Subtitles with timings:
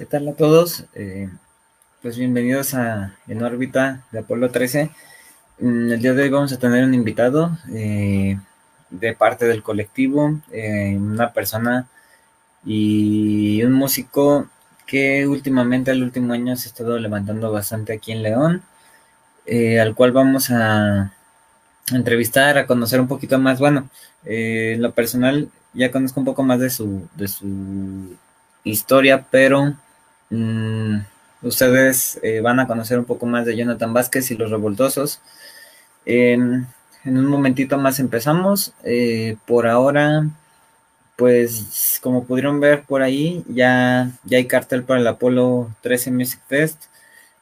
[0.00, 0.86] ¿Qué tal a todos?
[0.94, 1.28] Eh,
[2.00, 4.90] pues bienvenidos a En órbita de Apolo 13.
[5.58, 8.38] Mm, el día de hoy vamos a tener un invitado eh,
[8.88, 11.86] de parte del colectivo, eh, una persona
[12.64, 14.48] y un músico
[14.86, 18.62] que últimamente, al último año, se ha estado levantando bastante aquí en León,
[19.82, 21.12] al cual vamos a
[21.92, 23.58] entrevistar, a conocer un poquito más.
[23.58, 23.90] Bueno,
[24.24, 28.16] en lo personal ya conozco un poco más de su, de su
[28.64, 29.76] historia, pero
[30.30, 31.00] Mm,
[31.42, 35.20] ustedes eh, van a conocer un poco más de Jonathan Vázquez y los revoltosos.
[36.06, 36.66] en
[37.04, 38.74] un momentito más empezamos.
[38.84, 40.28] Eh, por ahora,
[41.16, 46.40] pues como pudieron ver por ahí, ya, ya hay cartel para el Apolo 13 Music
[46.48, 46.84] Fest.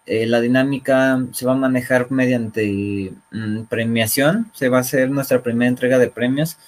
[0.07, 4.51] Eh, la dinámica se va a manejar mediante mm, premiación.
[4.55, 6.59] Se va a hacer nuestra primera entrega de premios.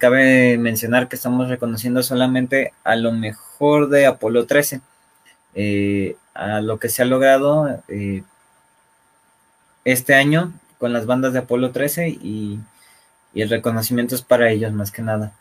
[0.00, 4.80] cabe mencionar que estamos reconociendo solamente a lo mejor de Apolo 13.
[5.54, 8.24] Eh, a lo que se ha logrado eh,
[9.84, 12.60] este año con las bandas de Apolo 13 y,
[13.34, 15.32] el reconocimiento es para ellos más que nada.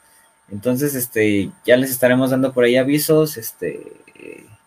[0.50, 3.84] Entonces, este, ya les estaremos dando por ahí avisos, este,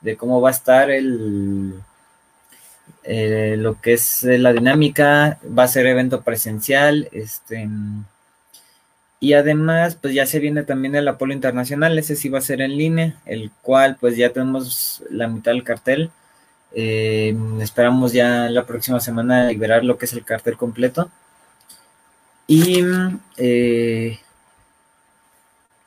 [0.01, 1.75] de cómo va a estar el,
[3.03, 7.69] eh, lo que es la dinámica, va a ser evento presencial, este,
[9.19, 12.61] y además, pues ya se viene también el Apolo Internacional, ese sí va a ser
[12.61, 16.11] en línea, el cual pues ya tenemos la mitad del cartel.
[16.73, 21.11] Eh, esperamos ya la próxima semana liberar lo que es el cartel completo.
[22.47, 22.85] Y
[23.39, 24.19] eh,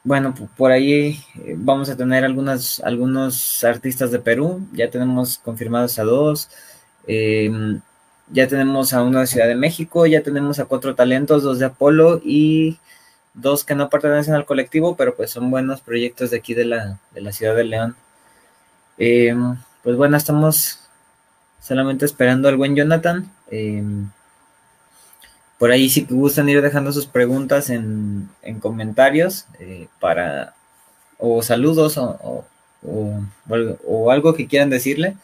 [0.03, 5.99] bueno, por ahí eh, vamos a tener algunas, algunos artistas de Perú, ya tenemos confirmados
[5.99, 6.49] a dos,
[8.31, 11.65] ya tenemos a uno de Ciudad de México, ya tenemos a cuatro talentos, dos de
[11.65, 12.79] Apolo y
[13.41, 16.99] dos que no pertenecen al colectivo, pero pues son buenos proyectos de aquí de la,
[17.11, 17.95] de la ciudad de León.
[18.97, 19.35] Eh,
[19.83, 20.79] pues bueno, estamos
[21.61, 23.31] solamente esperando al buen Jonathan.
[23.49, 23.83] Eh,
[25.57, 30.53] por ahí si gustan ir dejando sus preguntas en, en comentarios eh, para
[31.17, 32.45] o saludos o,
[32.81, 35.15] o, algo que quieran decirle.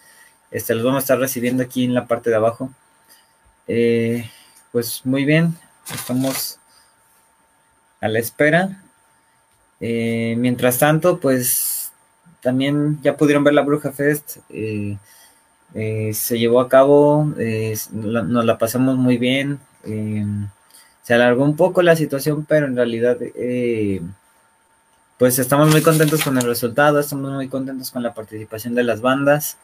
[0.51, 2.69] Este, los vamos a estar recibiendo aquí en la parte de abajo.
[4.71, 5.57] pues muy bien,
[5.93, 6.59] estamos
[8.05, 8.81] a la espera.
[9.81, 11.91] Eh, mientras tanto, pues
[12.41, 14.37] también ya pudieron ver la Bruja Fest.
[14.49, 14.97] Eh,
[15.73, 17.33] eh, se llevó a cabo,
[17.91, 19.59] nos la pasamos muy bien.
[21.03, 23.17] se alargó un poco la situación, pero en realidad,
[25.17, 29.01] pues estamos muy contentos con el resultado, estamos muy contentos con la participación de las
[29.01, 29.57] bandas.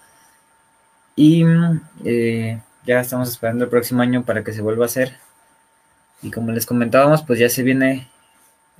[1.15, 1.43] Y
[2.85, 5.17] ya estamos esperando el próximo año para que se vuelva a hacer.
[6.23, 8.07] Y como les comentábamos, pues ya se viene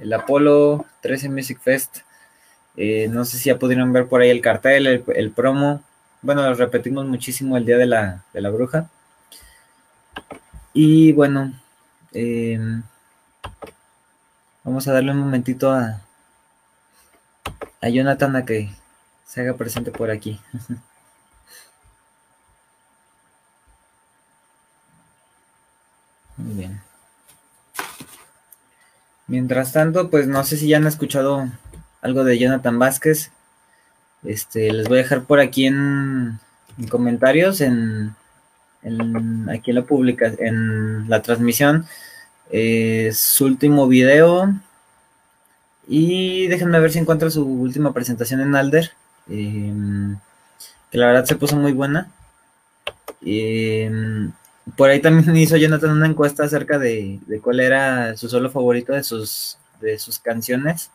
[0.02, 2.00] el Apolo 13 Music Fest.
[2.76, 5.84] Eh, no sé si ya pudieron ver por ahí el cartel, el, promo.
[6.22, 8.90] Bueno, lo repetimos muchísimo el día de la, de la bruja.
[10.74, 11.54] Y bueno,
[12.14, 12.84] em,
[14.64, 16.02] vamos a darle un momentito a,
[17.82, 18.70] a Jonathan a que
[19.26, 20.40] se haga presente por aquí.
[26.38, 26.91] Muy bien.
[29.31, 31.47] Mientras tanto, pues no sé si ya han escuchado
[32.02, 33.31] algo de Jonathan Vázquez.
[34.25, 36.38] Este, les voy a dejar por aquí en,
[36.90, 38.14] comentarios, en,
[39.50, 41.86] aquí en la publica, en la transmisión,
[42.52, 44.53] eh, su último video.
[45.88, 48.91] Y déjenme ver si encuentro su última presentación en Alder.
[49.30, 50.18] Em,
[50.91, 52.12] que la verdad se puso muy buena.
[53.25, 54.30] Eh,
[54.76, 59.04] por ahí también hizo Jonathan una encuesta acerca de, cuál era su solo favorito de
[59.04, 60.92] sus, de sus canciones.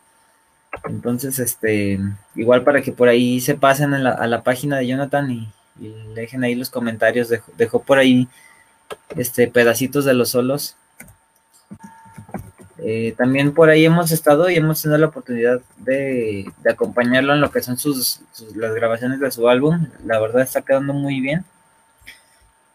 [0.85, 1.99] Entonces, este,
[2.35, 6.43] igual para que por ahí se pasen a la, página de Jonathan y, le dejen
[6.43, 7.31] ahí los comentarios.
[7.57, 8.27] Dejó, por ahí
[9.15, 10.75] este pedacitos de los solos.
[12.79, 17.51] Eh, también por ahí hemos estado y hemos tenido la oportunidad de, acompañarlo en lo
[17.51, 18.21] que son sus,
[18.55, 19.87] las grabaciones de su álbum.
[20.05, 21.45] La verdad está quedando muy bien.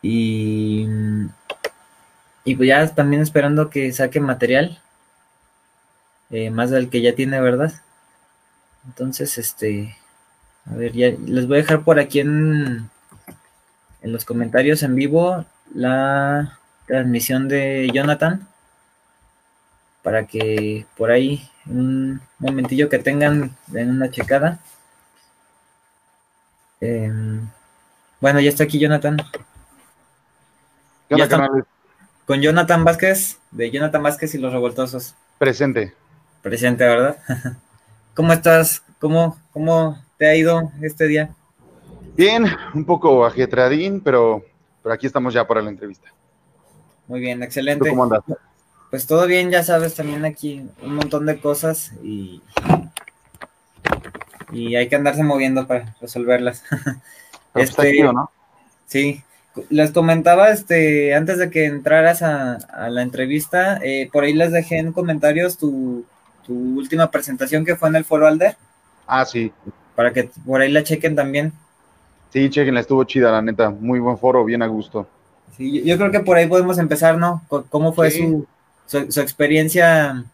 [0.03, 0.87] Y,
[2.45, 4.81] y pues ya también esperando que saque material.
[6.31, 7.73] Eh, más del que ya tiene, ¿verdad?
[8.87, 9.97] Entonces, este,
[10.67, 12.91] a ver, ya les voy a dejar por aquí en,
[14.03, 15.45] en los comentarios en vivo
[15.75, 18.49] la transmisión de Jonathan
[20.03, 24.59] para que por ahí un momentillo que tengan en una checada.
[26.81, 27.49] Em,
[28.21, 29.17] bueno, ya está aquí Jonathan
[32.27, 35.15] con Jonathan Vázquez, de Jonathan Vázquez y los revoltosos.
[35.39, 35.93] Presente.
[36.43, 37.19] Presente, ¿verdad?
[38.15, 38.83] ¿Cómo estás?
[38.99, 41.35] ¿Cómo, ¿Cómo te ha ido este día?
[42.17, 44.45] Bien, un poco ajetradín, pero,
[44.83, 46.09] pero aquí estamos ya para la entrevista.
[47.09, 47.89] Muy bien, excelente.
[47.89, 48.23] ¿Cómo andas?
[48.91, 52.43] Pues todo bien, ya sabes, también aquí un montón de cosas y,
[54.53, 56.65] y hay que andarse moviendo para resolverlas.
[57.53, 58.31] Pues este, ¿no?
[58.87, 59.23] Sí,
[59.69, 62.59] les comentaba este antes de que entraras a,
[62.89, 66.05] la entrevista, eh, por ahí les dejé en comentarios tu,
[66.47, 68.57] tu última presentación que fue en el Foro Alder.
[69.07, 69.53] Ah, sí.
[69.95, 71.53] Para que por ahí la chequen también.
[72.33, 73.71] Sí, chequen, estuvo chida, la neta.
[73.71, 75.07] Muy buen foro, bien a gusto.
[75.57, 77.43] Sí, yo creo que por ahí podemos empezar, ¿no?
[77.69, 78.47] ¿Cómo fue su,
[78.87, 80.25] su, experiencia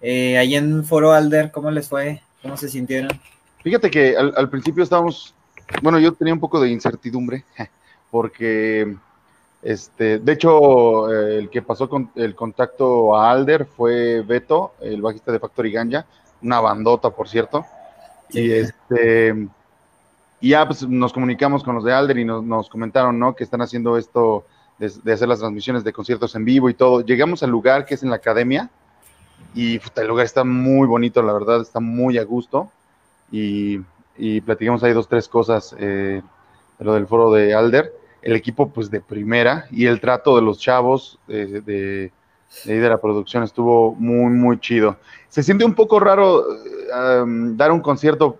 [0.00, 1.50] eh, ahí en Foro Alder?
[1.50, 2.22] ¿Cómo les fue?
[2.40, 3.10] ¿Cómo se sintieron?
[3.64, 5.34] Fíjate que al, principio estábamos,
[5.82, 7.44] bueno, yo tenía un poco de incertidumbre,
[8.10, 8.96] porque,
[9.62, 15.02] este, de hecho, eh, el que pasó con el contacto a Alder fue Beto, el
[15.02, 16.06] bajista de Factory Ganja,
[16.42, 17.64] una bandota, por cierto.
[18.30, 19.48] Y este
[20.40, 23.34] y ya pues, nos comunicamos con los de Alder y nos, comentaron, ¿no?
[23.34, 24.44] Que están haciendo esto
[24.78, 27.04] de, hacer las transmisiones de conciertos en vivo y todo.
[27.04, 28.70] Llegamos al lugar que es en la academia
[29.54, 32.70] y el lugar está muy bonito, la verdad, está muy a gusto.
[33.30, 33.80] Y,
[34.44, 36.22] platicamos ahí dos, tres cosas eh,
[36.78, 37.92] lo del foro de Alder.
[38.22, 42.12] El equipo, pues, de primera y el trato de los chavos eh, de,
[42.64, 44.96] de, la producción estuvo muy, muy chido.
[45.28, 48.38] Se siente un poco raro eh, dar un concierto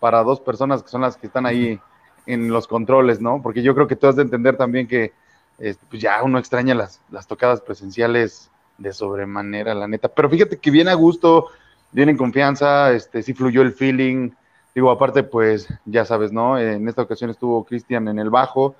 [0.00, 1.78] para dos personas que son las que están ahí
[2.26, 3.42] en los controles, ¿no?
[3.42, 5.12] Porque yo creo que tú has de entender también que
[5.58, 10.08] este, pues ya uno extraña las, las tocadas presenciales de sobremanera, la neta.
[10.08, 11.48] Pero fíjate que viene a gusto,
[11.92, 14.30] viene en confianza, este, sí fluyó el feeling.
[14.74, 16.58] Digo, aparte, pues ya sabes, ¿no?
[16.58, 18.74] En esta ocasión estuvo Cristian en el bajo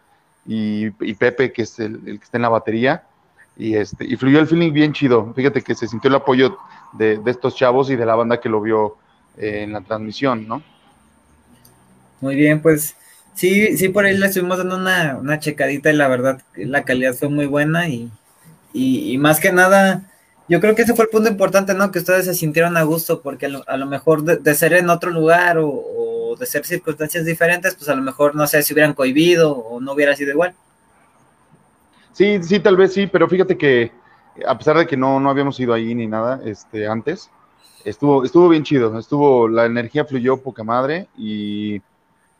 [0.46, 3.04] y, Pepe, que es el, que está en la batería.
[3.56, 5.32] Y, este, y fluyó el feeling bien chido.
[5.34, 6.58] Fíjate que se sintió el apoyo
[6.92, 8.96] de, de estos chavos y de la banda que lo vio
[9.36, 10.62] eh, en la transmisión, ¿no?
[12.20, 12.96] Muy bien, pues
[13.34, 17.14] sí, sí, por ahí le estuvimos dando una, una checadita y la verdad la calidad
[17.14, 18.10] fue muy buena y,
[18.72, 20.02] y, más que nada,
[20.48, 21.90] yo creo que ese fue el punto importante, ¿no?
[21.90, 25.58] Que ustedes se sintieron a gusto, porque a lo, mejor de, ser en otro lugar
[25.58, 29.80] o, de ser circunstancias diferentes, pues a lo mejor no sé si hubieran cohibido o
[29.80, 30.54] no hubiera sido igual.
[32.12, 33.92] Sí, sí, tal vez sí, pero fíjate que
[34.46, 37.30] a pesar de que no, no habíamos ido ahí ni nada este, antes,
[37.84, 41.80] estuvo, estuvo bien chido, estuvo, la energía fluyó poca madre y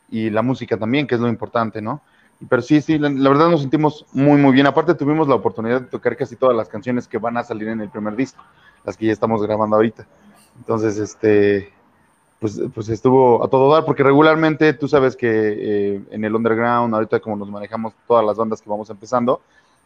[0.09, 2.01] y la música también, que es lo importante, ¿no?
[2.49, 4.67] Pero sí, sí, la, verdad nos sentimos muy, muy bien.
[4.67, 7.81] Aparte tuvimos la oportunidad de tocar casi todas las canciones que van a salir en
[7.81, 8.43] el primer disco,
[8.83, 10.05] las que ya estamos grabando ahorita.
[10.57, 11.73] Entonces, este,
[12.39, 16.93] pues, pues estuvo a todo dar, porque regularmente tú sabes que eh, en el underground,
[16.93, 19.41] ahorita como nos manejamos todas las bandas que vamos empezando,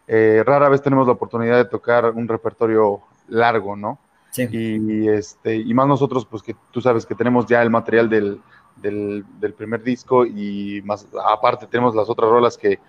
[0.07, 3.99] eh, rara vez tenemos la oportunidad de tocar un repertorio largo, ¿no?
[4.31, 4.47] Sí.
[4.51, 8.41] Y, este, y más nosotros, pues que tú sabes que tenemos ya el material del,
[8.81, 9.25] del,
[9.57, 12.79] primer disco y más aparte tenemos las otras rolas que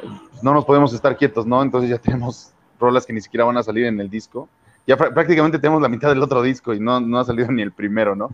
[0.00, 1.62] pues, no nos podemos estar quietos, ¿no?
[1.62, 4.48] Entonces ya tenemos rolas que ni siquiera van a salir en el disco.
[4.86, 7.72] Ya prácticamente tenemos la mitad del otro disco y no, no ha salido ni el
[7.72, 8.30] primero, ¿no?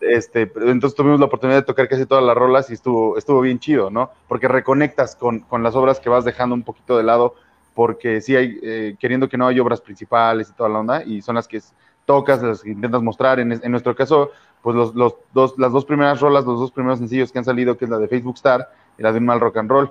[0.00, 3.58] Este, entonces tuvimos la oportunidad de tocar casi todas las rolas y estuvo, estuvo bien
[3.58, 4.10] chido, ¿no?
[4.28, 7.34] Porque reconectas con, con las obras que vas dejando un poquito de lado,
[7.74, 11.20] porque sí hay, eh, queriendo que no hay obras principales y toda la onda, y
[11.20, 11.60] son las que
[12.04, 13.40] tocas, las que intentas mostrar.
[13.40, 14.30] En, en nuestro caso,
[14.62, 17.76] pues los, los, dos, las dos primeras rolas, los dos primeros sencillos que han salido,
[17.76, 18.68] que es la de Facebook Star
[18.98, 19.90] y la de Un Mal Rock and Roll,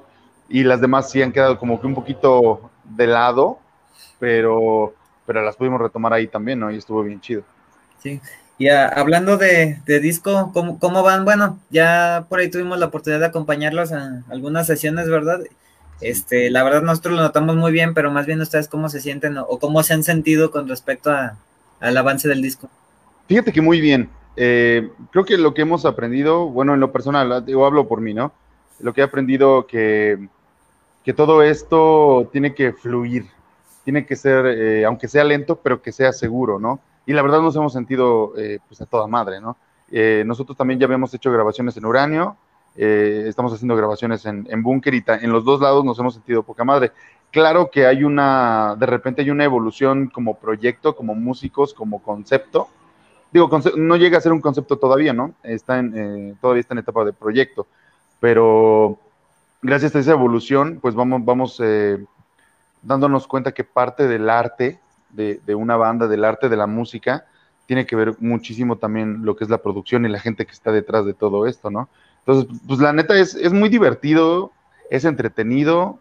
[0.50, 3.60] y las demás sí han quedado como que un poquito de lado,
[4.20, 4.94] pero,
[5.26, 6.72] pero las pudimos retomar ahí también, ¿no?
[6.72, 7.44] Y estuvo bien chido.
[8.02, 8.22] Sí,
[8.60, 11.26] y hablando de, de disco, ¿cómo, ¿cómo, van?
[11.26, 15.42] Bueno, ya por ahí tuvimos la oportunidad de acompañarlos a algunas sesiones, ¿verdad?
[16.02, 19.38] Este, la verdad nosotros lo notamos muy bien, pero más bien ustedes cómo se sienten
[19.38, 21.38] o, cómo se han sentido con respecto a,
[21.80, 22.70] al avance del disco.
[23.28, 24.10] Fíjate que muy bien.
[24.40, 28.14] Eh, creo que lo que hemos aprendido, bueno, en lo personal, yo hablo por mí,
[28.14, 28.32] ¿no?
[28.80, 30.30] Lo que he aprendido que,
[31.04, 33.26] que todo esto tiene que fluir,
[33.84, 36.80] tiene que ser, eh, aunque sea lento, pero que sea seguro, ¿no?
[37.08, 39.58] Y la verdad nos hemos sentido eh, pues a toda madre, ¿no?
[39.90, 42.36] nosotros también ya habíamos hecho grabaciones en Uranio,
[42.76, 46.66] estamos haciendo grabaciones en, en Búnker y en los dos lados nos hemos sentido poca
[46.66, 46.92] madre.
[47.32, 52.68] Claro que hay una, de repente hay una evolución como proyecto, como músicos, como concepto,
[53.32, 55.34] digo, no llega a ser un concepto todavía, ¿no?
[55.44, 57.68] Está en, eh, todavía está en etapa de proyecto,
[58.20, 58.98] pero
[59.62, 62.04] gracias a esa evolución, pues vamos, vamos eh,
[62.82, 64.80] dándonos cuenta que parte del arte
[65.12, 67.26] de, una banda, del arte de la música,
[67.66, 70.72] tiene que ver muchísimo también lo que es la producción y la gente que está
[70.72, 71.90] detrás de todo esto, ¿no?
[72.20, 74.52] Entonces, pues la neta es, es muy divertido,
[74.90, 76.00] es entretenido,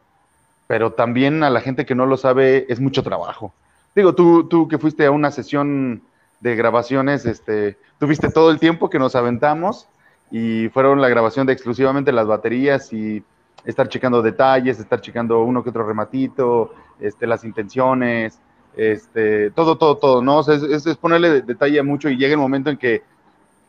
[0.66, 3.52] pero también a la gente que no lo sabe es mucho trabajo.
[3.95, 6.02] Digo, tú, tú que fuiste a una sesión
[6.50, 9.88] de grabaciones, este, tuviste todo el tiempo que nos aventamos
[10.31, 13.23] y fueron la grabación de exclusivamente las baterías y
[13.65, 18.38] estar checando detalles, estar checando uno que otro rematito, este, las intenciones,
[18.76, 20.43] este, todo, todo, todo, ¿no?
[20.43, 23.03] Sea, es, ponerle detalle mucho y llega el momento en que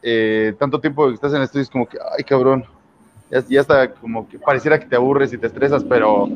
[0.03, 2.63] eh, tanto tiempo que estás en el estudio es como que, ay, cabrón,
[3.31, 6.27] ya, ya está como que pareciera que te aburres y te estresas, pero,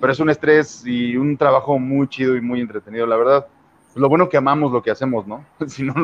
[0.00, 3.46] pero es un estrés y un trabajo muy chido y muy entretenido, la verdad.
[3.98, 5.44] Lo bueno que amamos lo que hacemos, ¿no?
[5.68, 5.94] si no,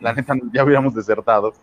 [0.00, 1.54] la neta, ya hubiéramos desertado.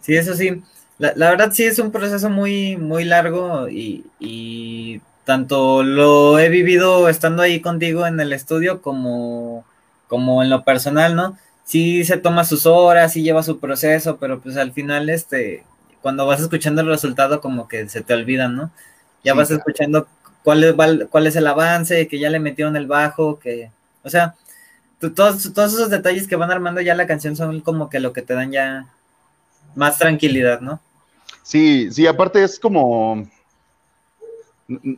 [0.00, 0.62] Sí, eso sí.
[0.98, 7.42] La, verdad sí es un proceso muy, muy largo y, tanto lo he vivido estando
[7.42, 9.64] ahí contigo en el estudio como,
[10.08, 11.38] como en lo personal, ¿no?
[11.64, 15.64] Sí se toma sus horas, sí lleva su proceso, pero pues al final, este,
[16.02, 18.70] cuando vas escuchando el resultado como que se te olvidan, ¿no?
[19.24, 20.06] Ya vas escuchando
[20.42, 20.74] cuál es,
[21.08, 23.70] cuál es el avance, que ya le metieron el bajo, que,
[24.02, 24.34] o sea,
[24.98, 28.22] todos, todos esos detalles que van armando ya la canción son como que lo que
[28.22, 28.86] te dan ya
[29.74, 30.80] más tranquilidad, ¿no?
[31.42, 33.26] Sí, sí, aparte es como,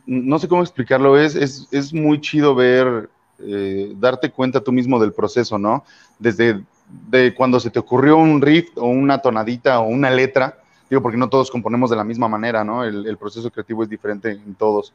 [0.05, 5.13] no sé cómo explicarlo, es, es, muy chido ver, eh, darte cuenta tú mismo del
[5.13, 5.83] proceso, ¿no?
[6.19, 6.63] Desde
[7.09, 11.17] de cuando se te ocurrió un riff o una tonadita o una letra, digo, porque
[11.17, 12.83] no todos componemos de la misma manera, ¿no?
[12.83, 14.93] El, proceso creativo es diferente en todos.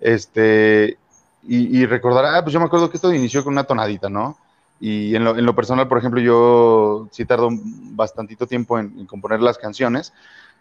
[0.00, 0.98] Este,
[1.42, 4.36] y, y recordar, ah, pues yo me acuerdo que esto inició con una tonadita, ¿no?
[4.80, 9.40] Y en lo, en lo, personal, por ejemplo, yo sí tardo bastantito tiempo en, componer
[9.40, 10.14] las canciones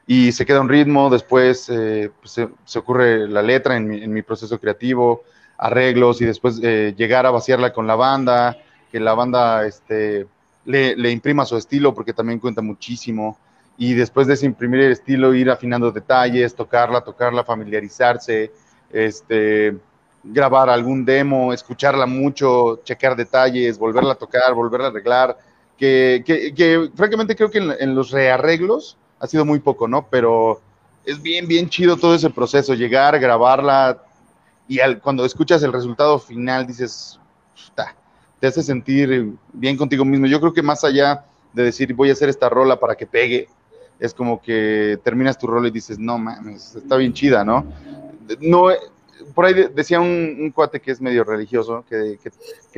[0.06, 2.34] y se queda un ritmo, después eh, pues,
[2.66, 5.24] se, ocurre la letra en mi, en mi, proceso creativo,
[5.58, 8.58] arreglos y después eh, llegar a vaciarla con la banda,
[8.92, 10.28] que la banda este,
[10.66, 13.38] le, le, imprima su estilo porque también cuenta muchísimo
[13.78, 18.52] y después de ese imprimir el estilo ir afinando detalles, tocarla, tocarla, familiarizarse,
[18.92, 19.78] este
[20.24, 25.38] grabar algún demo, escucharla mucho, checar detalles, volverla a tocar, volverla a arreglar,
[25.78, 30.08] que, que, francamente creo que en, los rearreglos ha sido muy poco, ¿no?
[30.10, 30.62] Pero
[31.06, 34.04] es bien, bien chido todo ese proceso, llegar, grabarla
[34.68, 37.20] y al, cuando escuchas el resultado final dices,
[38.40, 40.28] te hace sentir bien contigo mismo.
[40.28, 43.50] Yo creo que más allá de decir voy a hacer esta rola para que pegue,
[44.00, 47.66] es como que terminas tu rol y dices, no mames, está bien chida, ¿no?
[48.40, 48.70] No,
[49.34, 52.18] por ahí decía un, cuate que es medio religioso, que,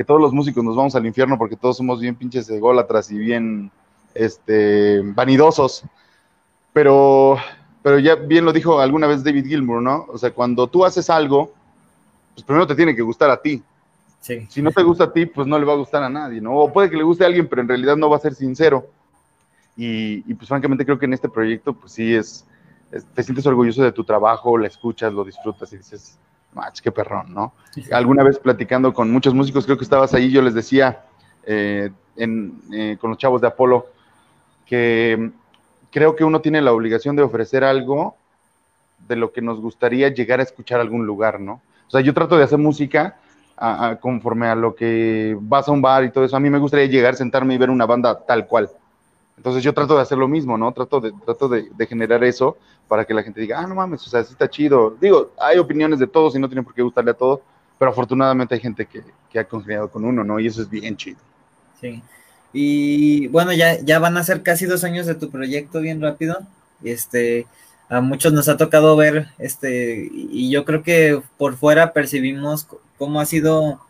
[0.04, 3.70] todos los músicos nos vamos al infierno porque todos somos bien pinches ególatras y bien
[4.14, 5.84] este, vanidosos.
[6.72, 7.36] Pero,
[7.82, 10.06] pero ya bien lo dijo alguna vez David Gilmour, ¿no?
[10.08, 11.52] O sea, cuando tú haces algo,
[12.34, 13.62] pues primero te tiene que gustar a ti.
[14.20, 16.56] Si no te gusta a ti, pues no le va a gustar a nadie, ¿no?
[16.56, 18.86] O puede que le guste a alguien, pero en realidad no va a ser sincero.
[19.76, 22.46] Y, y pues francamente creo que en este proyecto, pues sí es,
[23.14, 26.18] te sientes orgulloso de tu trabajo, la escuchas, lo disfrutas y dices,
[26.54, 27.54] Mach, qué perrón, ¿no?
[27.92, 31.04] Alguna vez platicando con muchos músicos, creo que estabas ahí, yo les decía
[31.44, 33.86] eh, eh, con los chavos de Apolo
[34.66, 35.30] que
[35.90, 38.16] creo que uno tiene la obligación de ofrecer algo
[39.08, 41.62] de lo que nos gustaría llegar a escuchar a algún lugar, ¿no?
[41.86, 43.18] O sea, yo trato de hacer música
[44.00, 46.36] conforme a lo que vas a un bar y todo eso.
[46.36, 48.70] A mí me gustaría llegar, sentarme y ver una banda tal cual.
[49.36, 50.72] Entonces yo trato de hacer lo mismo, ¿no?
[50.72, 52.56] Trato de, trato de, generar eso
[52.88, 54.96] para que la gente diga, ah, no mames, o sea, sí está chido.
[55.00, 57.40] Digo, hay opiniones de todos y no tienen por qué gustarle a todos,
[57.78, 60.38] pero afortunadamente hay gente que, que ha congeniado con uno, ¿no?
[60.38, 61.18] Y eso es bien chido.
[61.80, 62.02] Sí.
[62.52, 66.38] Y bueno, ya, ya van a ser casi dos años de tu proyecto bien rápido.
[66.84, 67.46] Este,
[67.88, 72.66] a muchos nos ha tocado ver, este, y yo creo que por fuera percibimos
[72.98, 73.80] cómo ha sido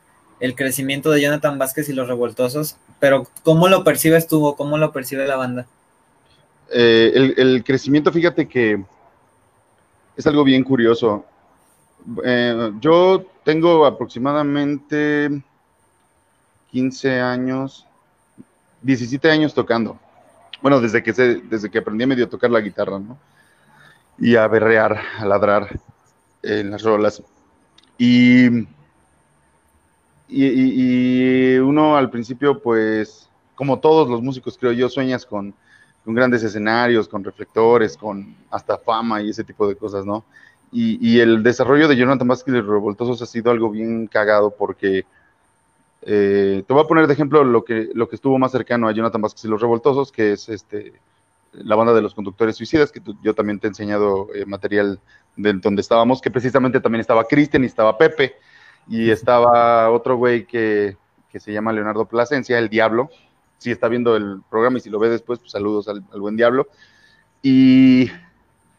[0.40, 4.78] el crecimiento de Jonathan Vázquez y los revoltosos, pero ¿cómo lo percibes tú o cómo
[4.78, 5.66] lo percibe la banda?
[6.70, 8.80] Eh, el, crecimiento, fíjate que
[10.16, 11.24] es algo bien curioso.
[12.24, 15.42] Eh, yo tengo aproximadamente
[16.70, 17.88] 15 años,
[18.82, 19.98] 17 años tocando.
[20.60, 23.18] Bueno, desde que, desde que aprendí a medio tocar la guitarra, ¿no?
[24.16, 25.80] Y a berrear, a ladrar
[26.44, 27.20] en las rolas.
[27.98, 28.64] Y
[30.32, 35.54] y, uno al principio, pues, como todos los músicos, creo yo, sueñas con,
[36.04, 40.24] grandes escenarios, con reflectores, con hasta fama y ese tipo de cosas, ¿no?
[40.72, 45.04] Y, el desarrollo de Jonathan Vázquez y los Revoltosos ha sido algo bien cagado porque
[46.02, 48.92] eh, te voy a poner de ejemplo lo que, lo que estuvo más cercano a
[48.92, 50.94] Jonathan Vázquez y los Revoltosos, que es este
[51.52, 54.98] la banda de los conductores suicidas, que yo también te he enseñado eh, material
[55.36, 58.36] de donde estábamos, que precisamente también estaba Cristian y estaba Pepe
[58.88, 60.96] y estaba otro güey que,
[61.38, 63.10] se llama Leonardo Plasencia, el Diablo.
[63.58, 66.66] Si está viendo el programa y si lo ve después, pues saludos al, buen Diablo.
[67.42, 68.10] Y,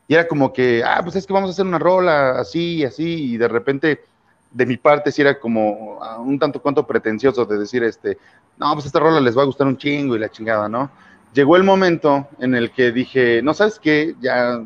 [0.07, 3.33] era como que, ah, pues es que vamos a hacer una rola así y así,
[3.33, 4.03] y de repente
[4.51, 8.19] de mi parte sí era como un tanto cuanto pretencioso de decir, este,
[8.57, 10.91] no, pues esta rola les va a gustar un chingo y la chingada, ¿no?
[11.33, 14.63] llegó el momento en el que dije, no sabes qué, ya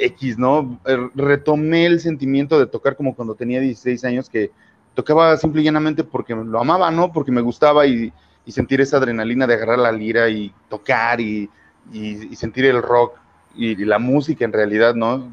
[0.00, 0.80] X, ¿no?
[0.86, 4.50] Er, retomé el sentimiento de tocar como cuando tenía 16 años, que
[4.94, 7.12] tocaba simple y llanamente porque lo amaba, ¿no?
[7.12, 8.12] Porque me gustaba y,
[8.48, 11.48] sentir esa adrenalina de agarrar la lira y tocar y,
[12.34, 13.16] sentir el rock
[13.54, 15.30] y, la música en realidad, ¿no?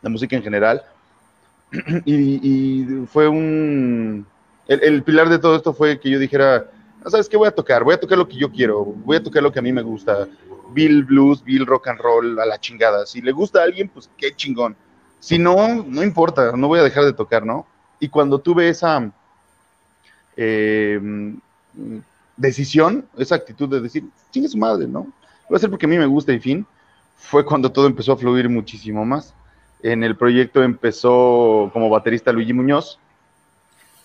[0.00, 0.82] La música en general.
[2.06, 4.26] Y, fue un...
[4.66, 6.70] El, pilar de todo esto fue que yo dijera,
[7.06, 7.84] ¿sabes qué voy a tocar?
[7.84, 9.82] Voy a tocar lo que yo quiero, voy a tocar lo que a mí me
[9.82, 10.26] gusta.
[10.72, 13.06] Bill Blues, Bill Rock and Roll, a la chingada.
[13.06, 14.76] Si le gusta a alguien, pues qué chingón.
[15.20, 17.66] Si no, no importa, no voy a dejar de tocar, ¿no?
[18.00, 19.10] Y cuando tuve esa
[20.36, 21.00] eh,
[22.36, 25.00] decisión, esa actitud de decir, chingue su madre, ¿no?
[25.48, 26.66] Voy a hacer porque a mí me gusta y fin,
[27.16, 29.34] fue cuando todo empezó a fluir muchísimo más.
[29.82, 32.98] En el proyecto empezó como baterista Luigi Muñoz,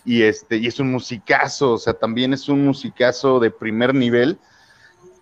[0.06, 4.38] y este y es un musicazo, o sea, también es un musicazo de primer nivel.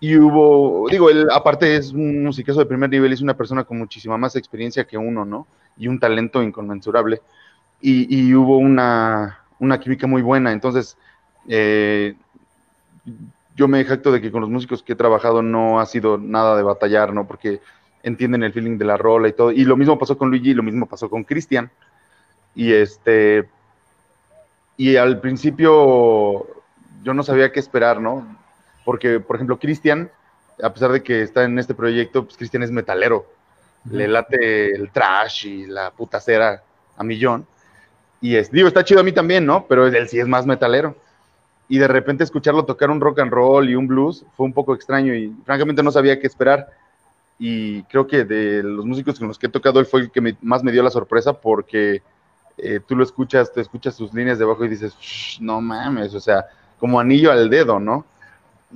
[0.03, 3.77] Y hubo, digo, él aparte es un musicazo de primer nivel, es una persona con
[3.77, 5.45] muchísima más experiencia que uno, ¿no?
[5.77, 7.21] Y un talento inconmensurable.
[7.79, 10.51] Y, hubo una, una, química muy buena.
[10.51, 10.97] Entonces,
[11.47, 12.15] eh,
[13.55, 16.57] yo me jacto de que con los músicos que he trabajado no ha sido nada
[16.57, 17.27] de batallar, ¿no?
[17.27, 17.61] Porque
[18.01, 19.51] entienden el feeling de la rola y todo.
[19.51, 21.69] Y lo mismo pasó con Luigi, y lo mismo pasó con Cristian.
[22.55, 23.47] Y este,
[24.77, 26.47] y al principio
[27.03, 28.40] yo no sabía qué esperar, ¿no?
[28.85, 30.11] Porque, por ejemplo, Cristian,
[30.61, 33.25] a pesar de que está en este proyecto, pues Cristian es metalero.
[33.89, 36.63] Le late el trash y la putacera
[36.97, 37.47] a millón.
[38.21, 39.65] Y es, digo, está chido a mí también, ¿no?
[39.67, 40.95] Pero él sí es más metalero.
[41.67, 44.75] Y de repente escucharlo tocar un rock and roll y un blues fue un poco
[44.75, 46.69] extraño y francamente no sabía qué esperar.
[47.39, 50.35] Y creo que de los músicos con los que he tocado, él fue el que
[50.41, 52.03] más me dio la sorpresa porque
[52.57, 54.95] eh, tú lo escuchas, te escuchas sus líneas de abajo y dices,
[55.39, 56.45] no mames, o sea,
[56.77, 58.05] como anillo al dedo, ¿no?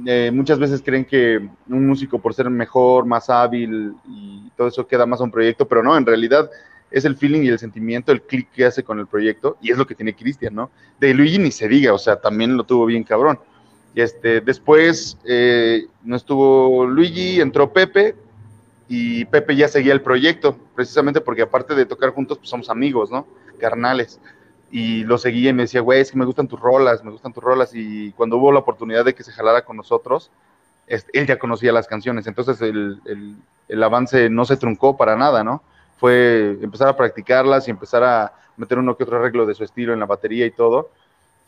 [0.06, 1.38] Eh, muchas veces creen que
[1.68, 5.68] un músico por ser mejor, más hábil y todo eso queda más a un proyecto,
[5.68, 6.50] pero no, en realidad
[6.92, 9.78] es el feeling y el sentimiento, el clic que hace con el proyecto y es
[9.78, 10.70] lo que tiene Cristian, ¿no?
[11.00, 13.40] De Luigi ni se diga, o sea, también lo tuvo bien cabrón.
[13.96, 18.16] Este, después eh, no estuvo Luigi, entró Pepe
[18.90, 23.10] y Pepe ya seguía el proyecto, precisamente porque aparte de tocar juntos, pues somos amigos,
[23.10, 23.26] ¿no?
[23.56, 24.20] carnales.
[24.72, 27.34] Y lo seguía y me decía, güey, es que me gustan tus rolas, me gustan
[27.34, 27.72] tus rolas.
[27.74, 30.32] Y cuando hubo la oportunidad de que se jalara con nosotros,
[30.88, 32.28] él ya conocía las canciones.
[32.28, 33.00] Entonces el,
[33.68, 35.64] el, avance no se truncó para nada, ¿no?
[35.98, 39.94] Fue empezar a practicarlas y empezar a meter uno que otro arreglo de su estilo
[39.94, 40.90] en la batería y todo.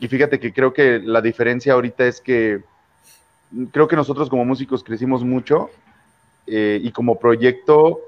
[0.00, 2.62] Y fíjate que creo que la diferencia ahorita es que
[3.72, 5.70] creo que nosotros como músicos crecimos mucho
[6.46, 8.00] eh, y como proyecto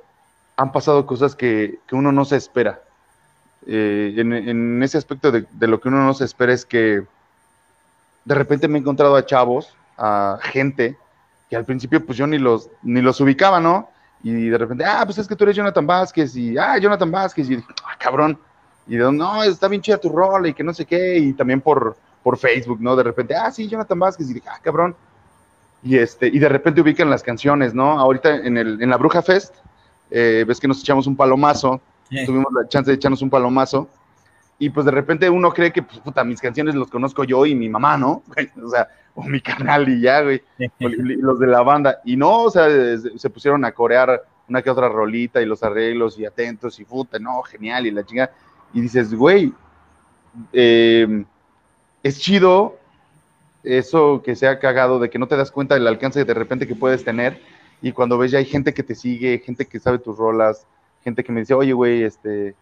[0.56, 2.82] han pasado cosas que, que uno no se espera.
[3.66, 7.02] Eh, en, ese aspecto de, lo que uno no se espera es que
[8.24, 10.96] de repente me he encontrado a chavos, a gente
[11.48, 13.88] que al principio pues yo ni los, ni los ubicaba, ¿no?
[14.22, 17.50] Y de repente, ah, pues es que tú eres Jonathan Vázquez y, ah, Jonathan Vázquez
[17.50, 18.38] y, ah, cabrón.
[18.86, 21.60] Y de, no, está bien chida tu rol y que no sé qué, y también
[21.60, 22.96] por, por Facebook, ¿no?
[22.96, 24.94] De repente, ah, sí, Jonathan Vázquez y dije, ah, cabrón.
[25.82, 27.98] Y, este, y de repente ubican las canciones, ¿no?
[27.98, 29.54] Ahorita en, el, en la Bruja Fest,
[30.10, 31.80] eh, ves que nos echamos un palomazo
[32.26, 33.88] tuvimos la chance de echarnos un palomazo.
[34.58, 37.54] Y pues de repente uno cree que, pues, puta, mis canciones los conozco yo y
[37.54, 38.22] mi mamá, ¿no?
[38.62, 40.42] O sea, o mi canal y ya, güey.
[40.78, 42.00] los de la banda.
[42.04, 42.68] Y no, o sea,
[43.16, 47.18] se pusieron a corear una que otra rolita y los arreglos y atentos y puta,
[47.18, 48.32] no, genial y la chingada.
[48.74, 49.52] Y dices, güey,
[50.52, 51.24] em,
[52.02, 52.78] es chido
[53.62, 56.66] eso que se ha cagado de que no te das cuenta del alcance de repente
[56.66, 57.40] que puedes tener
[57.82, 60.66] y cuando ves ya hay gente que te sigue, gente que sabe tus rolas,
[61.02, 62.54] gente que me dice, oye, güey, este,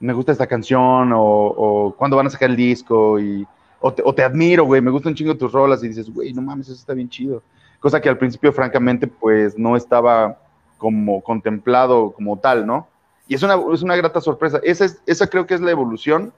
[0.00, 3.46] me gusta esta canción, o, o cuándo van a sacar el disco, y,
[3.80, 6.68] o, te, admiro, güey, me gustan un chingo tus rolas, y dices, güey, no mames,
[6.68, 7.42] eso está bien chido.
[7.80, 10.38] Cosa que al principio, francamente, pues no estaba
[10.78, 12.88] como contemplado como tal, ¿no?
[13.28, 14.60] Y es una, es una grata sorpresa.
[14.62, 16.32] Esa, es, esa creo que es la evolución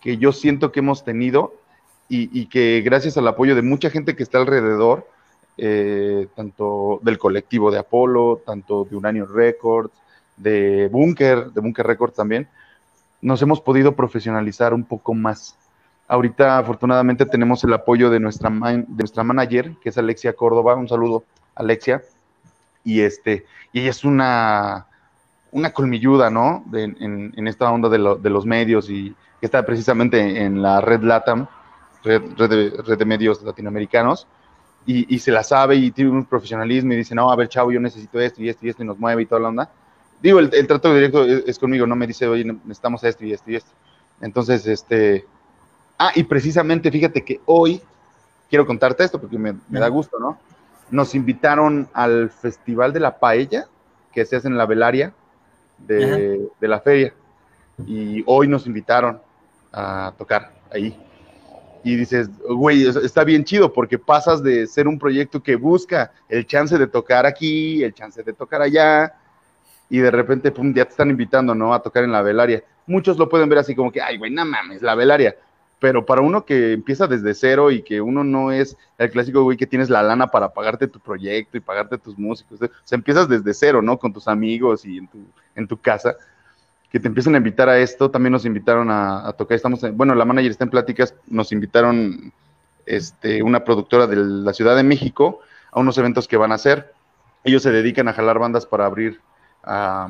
[0.00, 1.54] que yo siento que hemos tenido
[2.08, 5.08] y, y que gracias al apoyo de mucha gente que está alrededor,
[5.58, 9.90] eh, tanto del colectivo de Apolo, tanto de Uranio Records,
[10.36, 12.48] de Bunker, de Bunker Records también,
[13.20, 15.56] nos hemos podido profesionalizar un poco más.
[16.08, 20.76] Ahorita, afortunadamente, tenemos el apoyo de nuestra, de nuestra manager, que es Alexia Córdoba.
[20.76, 22.02] Un saludo, Alexia.
[22.84, 24.86] Y, este, y ella es una,
[25.50, 26.64] una colmilluda, ¿no?
[26.72, 31.48] en, esta onda de, los medios y que está precisamente en la red LATAM,
[32.04, 34.28] red, red, de, medios latinoamericanos.
[34.88, 37.72] Y, y, se la sabe y tiene un profesionalismo y dice, no, a ver, chavo,
[37.72, 39.70] yo necesito esto y esto y esto y nos mueve y toda la onda
[40.22, 43.56] digo, el, trato directo es, conmigo, no me dice, oye, necesitamos esto y esto y
[43.56, 43.70] esto.
[44.20, 45.24] Entonces, este,
[45.98, 47.80] ah, y precisamente fíjate que hoy
[48.48, 50.38] quiero contarte esto porque me, da gusto, ¿no?
[50.90, 53.66] nos invitaron al Festival de la Paella,
[54.12, 55.12] que se hace en la velaria
[55.78, 57.12] de, de la feria.
[57.86, 59.20] Y hoy nos invitaron
[59.72, 60.96] a tocar ahí.
[61.84, 66.46] Y dices, güey, está bien chido porque pasas de ser un proyecto que busca el
[66.46, 69.14] chance de tocar aquí, el chance de tocar allá,
[69.88, 71.72] y de repente, pum, ya te están invitando, ¿no?
[71.72, 72.62] A tocar en la velaria.
[72.86, 75.36] Muchos lo pueden ver así como que, ay, güey, no mames, la velaria.
[75.78, 79.56] Pero para uno que empieza desde cero y que uno no es el clásico güey
[79.56, 83.52] que tienes la lana para pagarte tu proyecto y pagarte tus músicos, o empiezas desde
[83.52, 83.98] cero, ¿no?
[83.98, 85.18] Con tus amigos y en tu,
[85.54, 86.16] en tu casa
[86.90, 90.24] que te empiezan a invitar a esto, también nos invitaron a, tocar, estamos, bueno, la
[90.24, 92.32] manager está en pláticas, nos invitaron
[92.86, 95.40] este, una productora de la Ciudad de México
[95.72, 96.94] a unos eventos que van a hacer.
[97.44, 99.20] Ellos se dedican a jalar bandas para abrir
[99.66, 100.08] a,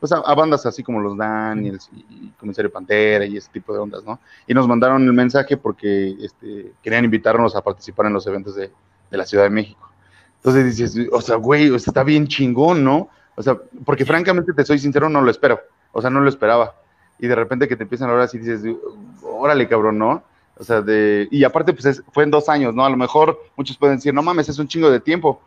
[0.00, 4.04] pues a, bandas así como los Daniels y, Comisario Pantera y ese tipo de ondas,
[4.04, 4.20] ¿no?
[4.46, 8.70] Y nos mandaron el mensaje porque este, querían invitarnos a participar en los eventos de,
[9.10, 9.90] de la Ciudad de México.
[10.36, 13.08] Entonces dices, o sea, güey, está bien chingón, ¿no?
[13.36, 15.60] O sea, porque francamente te soy sincero, no lo espero.
[15.92, 16.74] O sea, no lo esperaba.
[17.18, 18.62] Y de repente que te empiezan a hablar así, dices,
[19.22, 20.22] órale, cabrón, ¿no?
[20.58, 22.84] O sea, de, y aparte, pues fue en dos años, ¿no?
[22.84, 25.40] A lo mejor muchos pueden decir, no mames, es un chingo de tiempo,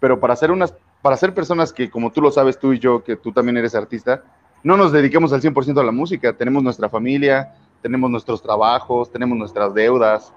[0.00, 3.02] pero para ser unas, para ser personas que, como tú lo sabes, tú y yo,
[3.02, 4.22] que tú también eres artista,
[4.62, 9.38] no nos dediquemos al 100% a la música, tenemos nuestra familia, tenemos nuestros trabajos, tenemos
[9.38, 10.32] nuestras deudas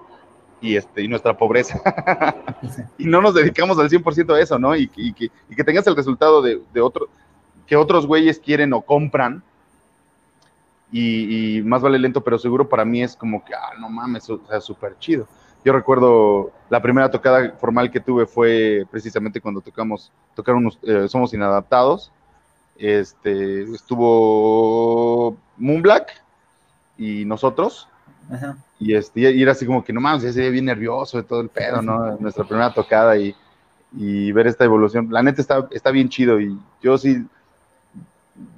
[0.60, 1.82] y, este, y nuestra pobreza.
[2.98, 4.74] y no nos dedicamos al 100% a eso, ¿no?
[4.74, 7.08] Y, y, que, y que tengas el resultado de, de otro,
[7.66, 9.42] que otros güeyes quieren o compran,
[10.96, 14.40] y, más vale lento pero seguro para mí es como que, ah, no mames, o
[14.46, 15.26] sea, súper chido.
[15.64, 21.32] Yo recuerdo la primera tocada formal que tuve fue precisamente cuando tocamos, tocaron eh, Somos
[21.32, 22.12] Inadaptados.
[22.76, 26.22] Este, estuvo Moonblack
[26.98, 27.88] y nosotros.
[28.78, 31.80] Y, este, y era así como que no mames, bien nervioso de todo el pedo,
[31.80, 32.16] ¿no?
[32.20, 33.34] Nuestra primera tocada y,
[33.92, 35.08] y ver esta evolución.
[35.10, 37.26] La neta está, está bien chido y yo sí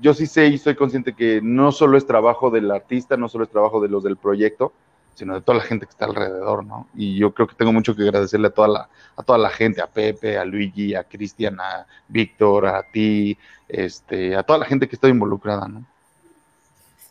[0.01, 3.45] yo sí sé y estoy consciente que no solo es trabajo del artista, no solo
[3.45, 4.73] es trabajo de los del proyecto,
[5.17, 6.87] sino de toda la gente que está alrededor, ¿no?
[6.95, 9.81] Y yo creo que tengo mucho que agradecerle a toda la, a toda la gente,
[9.81, 14.89] a Pepe, a Luigi, a Cristian, a Víctor, a ti, este, a toda la gente
[14.89, 15.87] que está involucrada, ¿no?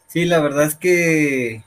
[0.08, 1.63] Sí, la verdad es que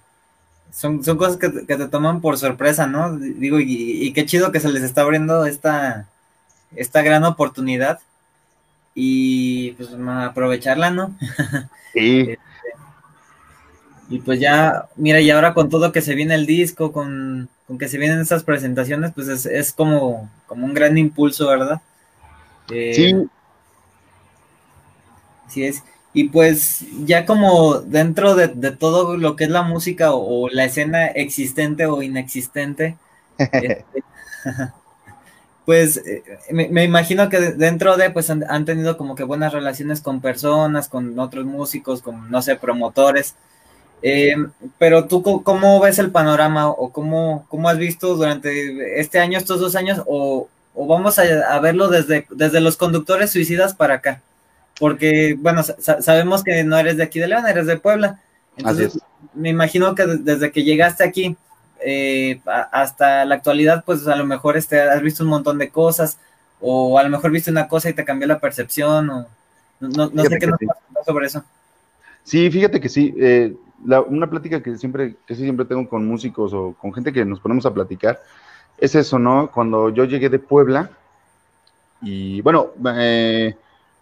[0.71, 3.19] son, son cosas que, te toman por sorpresa, ¿no?
[3.19, 6.09] Digo, y, y, qué chido que se les está abriendo esta,
[6.77, 7.99] esta gran oportunidad
[8.95, 11.15] y pues aprovecharla, ¿no?
[11.95, 12.37] Sí.
[14.11, 17.79] Y pues ya, mira, y ahora con todo que se viene el disco, con, con
[17.79, 21.81] que se vienen estas presentaciones, pues es, es como, como un gran impulso, ¿verdad?
[22.71, 23.29] Eh, sí.
[25.49, 25.83] Sí es.
[26.15, 31.07] Y pues ya como dentro de, todo lo que es la música o, la escena
[31.07, 32.97] existente o inexistente,
[33.37, 33.85] este,
[35.65, 40.21] pues eh, me, imagino que dentro de, pues han, tenido como que buenas relaciones con
[40.21, 43.35] personas, con otros músicos, con, no sé, promotores.
[44.03, 44.37] Eh,
[44.79, 49.61] pero tú, ¿cómo ves el panorama o cómo, cómo has visto durante este año, estos
[49.61, 54.23] dos años, o, vamos a, verlo desde, desde los conductores suicidas para acá?
[54.79, 58.21] Porque, bueno, sabemos que no eres de aquí de León, eres de Puebla.
[58.57, 58.99] Entonces,
[59.35, 61.37] me imagino que desde que llegaste aquí,
[61.81, 66.19] eh, hasta la actualidad, pues a lo mejor este, has visto un montón de cosas,
[66.61, 69.27] o a lo mejor viste una cosa y te cambió la percepción, o
[69.81, 70.59] no, sé qué nos
[71.07, 71.45] sobre eso.
[72.25, 73.15] Sí, fíjate que sí.
[73.19, 77.41] Eh, una plática que siempre, que siempre tengo con músicos o con gente que nos
[77.41, 78.21] ponemos a platicar,
[78.77, 79.51] es eso, ¿no?
[79.53, 80.91] Cuando yo llegué de Puebla,
[82.01, 83.57] y bueno, eh,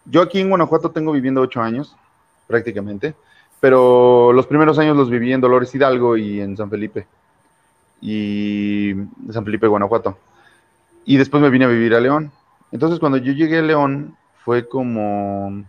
[0.05, 1.95] yo aquí en Guanajuato tengo viviendo ocho años,
[2.47, 3.15] prácticamente,
[3.59, 7.07] pero los primeros años los viví en Dolores Hidalgo y en San Felipe
[8.01, 8.93] y
[9.31, 10.17] San Felipe, Guanajuato.
[11.05, 12.31] Y después me vine a vivir a León.
[12.71, 15.63] Entonces cuando yo llegué a León fue como,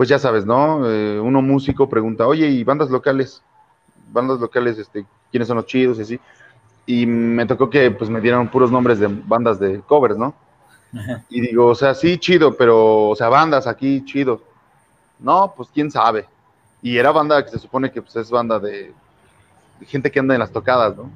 [0.00, 0.90] pues ya sabes, ¿no?
[0.90, 3.42] Eh, uno músico pregunta, oye, ¿y bandas locales?
[4.10, 6.20] Bandas locales, este, ¿quiénes son los chidos y así?
[6.86, 10.34] Y me tocó que pues me dieran puros nombres de bandas de covers, ¿no?
[11.28, 14.40] Y digo, o sea, sí, chido, pero, o sea, bandas aquí, chido.
[15.18, 16.26] No, pues quién sabe.
[16.80, 18.94] Y era banda que se supone que pues, es banda de
[19.82, 21.10] gente que anda en las tocadas, ¿no?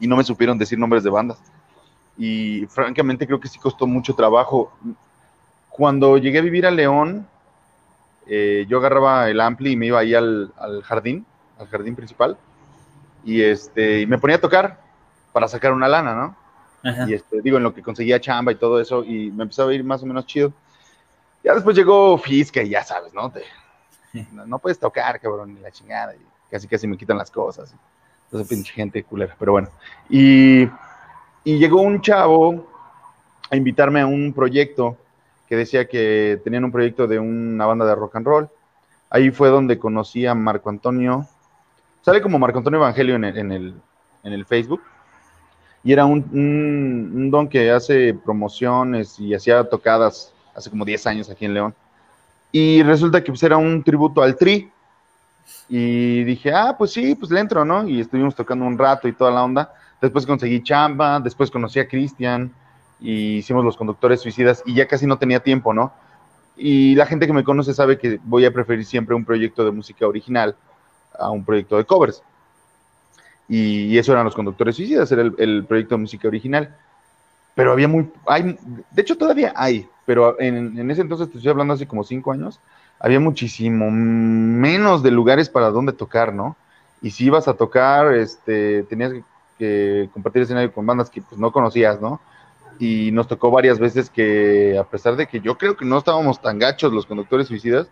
[0.00, 1.38] y no me supieron decir nombres de bandas.
[2.18, 4.72] Y francamente creo que sí costó mucho trabajo.
[5.68, 7.24] Cuando llegué a vivir a León,
[8.32, 10.52] eh, yo agarraba el ampli y me iba ahí al,
[10.84, 11.26] jardín,
[11.58, 12.38] al jardín principal,
[13.24, 14.80] y, este, y me ponía a tocar
[15.32, 16.36] para sacar una lana, ¿no?
[17.08, 19.74] Y este, digo, en lo que conseguía chamba y todo eso, y me empezaba a
[19.74, 20.52] ir más o menos chido.
[21.42, 23.30] Ya después llegó Fisca y ya sabes, ¿no?
[23.30, 23.42] Te,
[24.32, 27.74] no, puedes tocar, cabrón, ni la chingada, y casi casi me quitan las cosas.
[28.26, 29.68] Entonces, pinche gente culera, pero bueno.
[30.08, 30.68] Y,
[31.44, 32.64] llegó un chavo
[33.50, 34.96] a invitarme a un proyecto
[35.50, 38.48] que decía que tenían un proyecto de una banda de rock and roll.
[39.10, 41.26] Ahí fue donde conocí a Marco Antonio.
[42.02, 43.74] Sale como Marco Antonio Evangelio en el,
[44.22, 44.80] en el, Facebook.
[45.82, 51.28] Y era un, un, don que hace promociones y hacía tocadas hace como 10 años
[51.28, 51.74] aquí en León.
[52.52, 54.70] Y resulta que pues, era un tributo al Tri.
[55.68, 57.88] Y dije, ah, pues sí, pues le entro, ¿no?
[57.88, 59.74] Y estuvimos tocando un rato y toda la onda.
[60.00, 62.54] Después conseguí chamba, después conocí a Cristian
[63.00, 65.92] y hicimos los conductores suicidas y ya casi no tenía tiempo, ¿no?
[66.56, 69.70] Y la gente que me conoce sabe que voy a preferir siempre un proyecto de
[69.70, 70.56] música original
[71.18, 72.22] a un proyecto de covers.
[73.48, 76.76] Y, eso eran los conductores suicidas, era el, proyecto de música original.
[77.54, 78.56] Pero había muy, hay,
[78.90, 82.30] de hecho todavía hay, pero en, en ese entonces te estoy hablando hace como cinco
[82.30, 82.60] años,
[83.00, 86.56] había muchísimo menos de lugares para donde tocar, ¿no?
[87.02, 89.12] Y si ibas a tocar, este, tenías
[89.58, 92.20] que, compartir escenario con bandas que pues, no conocías, ¿no?
[92.80, 96.40] Y nos tocó varias veces que, a pesar de que yo creo que no estábamos
[96.40, 97.88] tan gachos los conductores suicidas,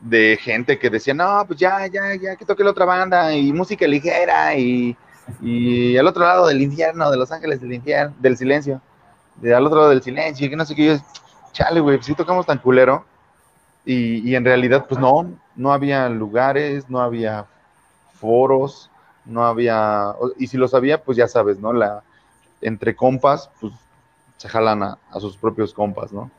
[0.00, 3.52] de gente que decía, no, pues ya, ya, ya, que toque la otra banda, y
[3.52, 4.96] música ligera, y,
[5.42, 8.80] y al otro lado del infierno, de Los Ángeles del infierno, del silencio,
[9.36, 10.96] de al otro lado del silencio, y que no sé qué, yo,
[11.50, 13.04] chale, güey, si tocamos tan culero,
[13.84, 17.46] y, y en realidad, pues no, no había lugares, no había
[18.20, 18.92] foros,
[19.24, 21.72] no había, y si los había, pues ya sabes, ¿no?
[21.72, 22.04] La,
[22.60, 23.72] entre compas, pues
[24.36, 26.30] se jalan a, sus propios compas, ¿no?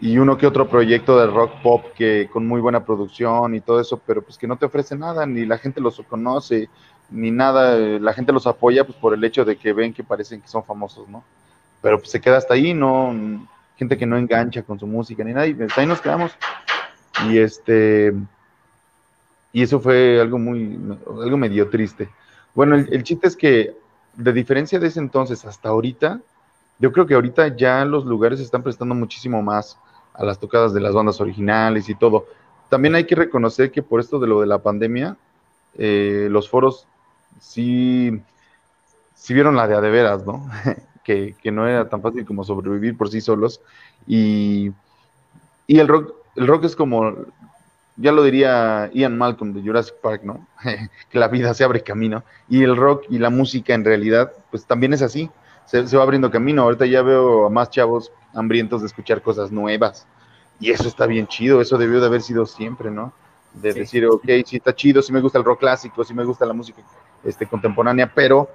[0.00, 3.80] Y uno que otro proyecto de rock pop que con muy buena producción y todo
[3.80, 6.68] eso, pero pues que no te ofrece nada, ni la gente los conoce,
[7.10, 10.40] ni nada, la gente los apoya pues por el hecho de que ven que parecen
[10.40, 11.24] que son famosos, ¿no?
[11.82, 15.32] Pero pues se queda hasta ahí, no, gente que no engancha con su música ni
[15.32, 16.32] nada, y hasta ahí nos quedamos.
[17.28, 18.12] Y este,
[19.52, 20.78] y eso fue algo muy,
[21.22, 22.08] algo medio triste.
[22.54, 23.76] Bueno, el, el chiste es que,
[24.14, 26.20] de diferencia de ese entonces hasta ahorita,
[26.78, 29.78] yo creo que ahorita ya los lugares están prestando muchísimo más
[30.14, 32.26] a las tocadas de las bandas originales y todo.
[32.68, 35.16] También hay que reconocer que por esto de lo de la pandemia,
[35.76, 36.86] eh, los foros
[37.40, 38.20] sí,
[39.14, 40.48] sí vieron la de a de veras, ¿no?
[41.04, 43.60] que, no era tan fácil como sobrevivir por sí solos.
[44.06, 44.72] Y,
[45.66, 47.14] y el rock, el rock es como,
[47.96, 50.46] ya lo diría Ian Malcolm de Jurassic Park, ¿no?
[51.10, 52.22] que la vida se abre camino.
[52.48, 55.30] Y el rock y la música en realidad, pues también es así
[55.68, 56.62] se, va abriendo camino.
[56.62, 60.06] Ahorita ya veo a más chavos hambrientos de escuchar cosas nuevas.
[60.60, 63.12] Y eso está bien chido, eso debió de haber sido siempre, ¿no?
[63.54, 66.46] De decir, ok, sí está chido, sí me gusta el rock clásico, sí me gusta
[66.46, 66.82] la música
[67.24, 68.48] este, contemporánea, pero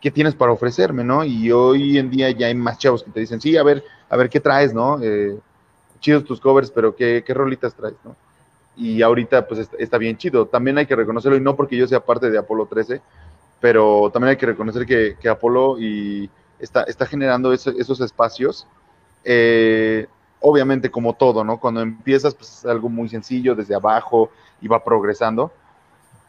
[0.00, 1.24] ¿qué tienes para ofrecerme, no?
[1.24, 4.16] Y hoy en día ya hay más chavos que te dicen, sí, a ver, a
[4.16, 4.98] ver qué traes, ¿no?
[5.00, 5.38] Eh,
[6.00, 8.16] chidos tus covers, pero ¿qué, ¿qué, rolitas traes, no?
[8.76, 10.46] Y ahorita, pues está, bien chido.
[10.46, 13.00] También hay que reconocerlo, y no porque yo sea parte de Apolo 13,
[13.60, 18.66] pero también hay que reconocer que, que Apolo y está, generando esos espacios.
[19.24, 20.06] Eh,
[20.40, 21.58] obviamente como todo, ¿no?
[21.58, 25.50] Cuando empiezas, pues es algo muy sencillo, desde abajo y va progresando.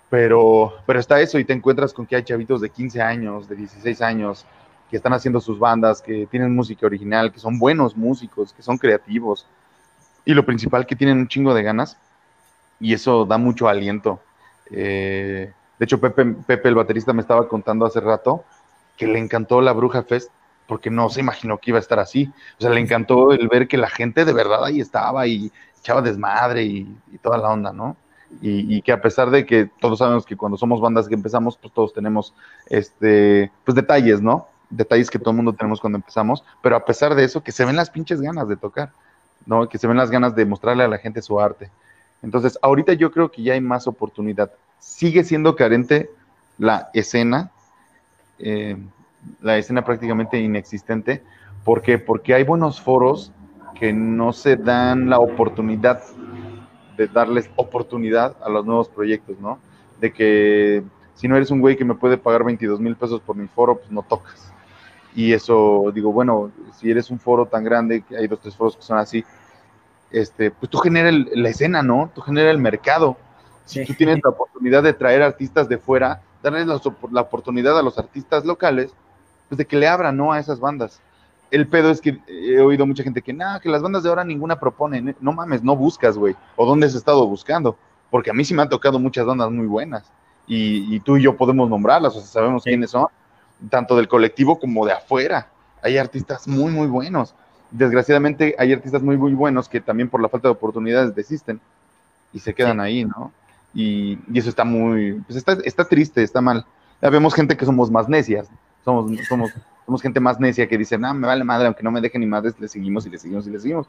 [0.10, 3.58] Pero, pero está eso y te encuentras con que hay chavitos de 15 años, de
[3.58, 4.46] 16 años,
[4.90, 8.78] que están haciendo sus bandas, que tienen música original, que son buenos músicos, que son
[8.78, 9.46] creativos.
[10.24, 11.98] Y lo principal, que tienen un chingo de ganas.
[12.80, 14.22] Y eso da mucho aliento.
[14.72, 18.46] Eh, de hecho, Pepe, Pepe, el baterista, me estaba contando hace rato
[18.98, 20.32] que le encantó la Bruja Fest
[20.68, 22.32] porque no se imaginó que iba a estar así.
[22.58, 26.02] O sea, le encantó el ver que la gente de verdad ahí estaba y echaba
[26.02, 27.96] desmadre y, toda la onda, ¿no?
[28.42, 31.74] Y, que a pesar de que todos sabemos que cuando somos bandas que empezamos, pues
[31.74, 32.34] todos tenemos,
[32.70, 34.48] este, pues detalles, ¿no?
[34.70, 37.64] Detalles que todo el mundo tenemos cuando empezamos, pero a pesar de eso, que se
[37.64, 38.92] ven las pinches ganas de tocar,
[39.46, 39.70] ¿no?
[39.70, 41.70] Que se ven las ganas de mostrarle a la gente su arte.
[42.24, 44.52] Entonces, ahorita yo creo que ya hay más oportunidad.
[44.80, 46.10] Sigue siendo carente
[46.58, 47.52] la escena,
[48.40, 48.78] eh,
[49.42, 51.24] la escena prácticamente inexistente.
[51.64, 51.98] ¿Por qué?
[51.98, 53.32] Porque hay buenos foros
[53.80, 56.02] que no se dan la oportunidad
[56.98, 59.60] de darles oportunidad a los nuevos proyectos, ¿no?
[60.00, 63.36] De que si no eres un güey que me puede pagar 22 mil pesos por
[63.36, 64.54] mi foro, pues no tocas.
[65.14, 68.76] Y eso, digo, bueno, si eres un foro tan grande, que hay dos, tres foros
[68.76, 69.24] que son así,
[70.12, 72.12] este, pues tú genera la escena, ¿no?
[72.14, 73.18] Tú genera el mercado.
[73.64, 76.82] Si tú tienes la oportunidad de traer artistas de fuera, darles
[77.12, 78.94] la, oportunidad a los artistas locales,
[79.50, 80.32] pues de que le abran, ¿no?
[80.32, 81.02] A esas bandas.
[81.52, 84.24] El pedo es que he oído mucha gente que, nada, que las bandas de ahora
[84.24, 85.16] ninguna proponen.
[85.20, 86.36] No mames, no buscas, güey.
[86.56, 87.78] ¿O dónde has estado buscando?
[88.10, 90.12] Porque a mí sí me han tocado muchas bandas muy buenas.
[90.48, 93.08] Y, tú y yo podemos nombrarlas, o sea, sabemos quiénes son,
[93.70, 95.48] tanto del colectivo como de afuera.
[95.82, 97.34] Hay artistas muy, muy buenos.
[97.72, 101.60] Desgraciadamente hay artistas muy, muy buenos que también por la falta de oportunidades desisten
[102.32, 103.32] y se quedan ahí, ¿no?
[103.76, 106.66] Y, eso está muy, pues está, está triste, está mal.
[107.02, 108.50] Ya vemos gente que somos más necias,
[108.84, 109.54] somos, somos
[109.86, 112.28] somos gente más necia que dice, no, me vale madre, aunque no me dejen ni
[112.28, 113.88] madres, le seguimos y le seguimos y le seguimos.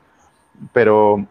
[0.72, 1.26] Pero,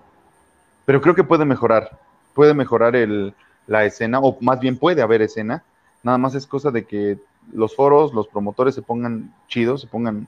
[0.86, 2.00] pero creo que puede mejorar,
[2.34, 3.34] puede mejorar el,
[3.68, 5.64] la escena, o más bien puede haber escena,
[6.04, 7.20] nada más es cosa de que
[7.54, 10.28] los foros, los promotores se pongan chidos, se pongan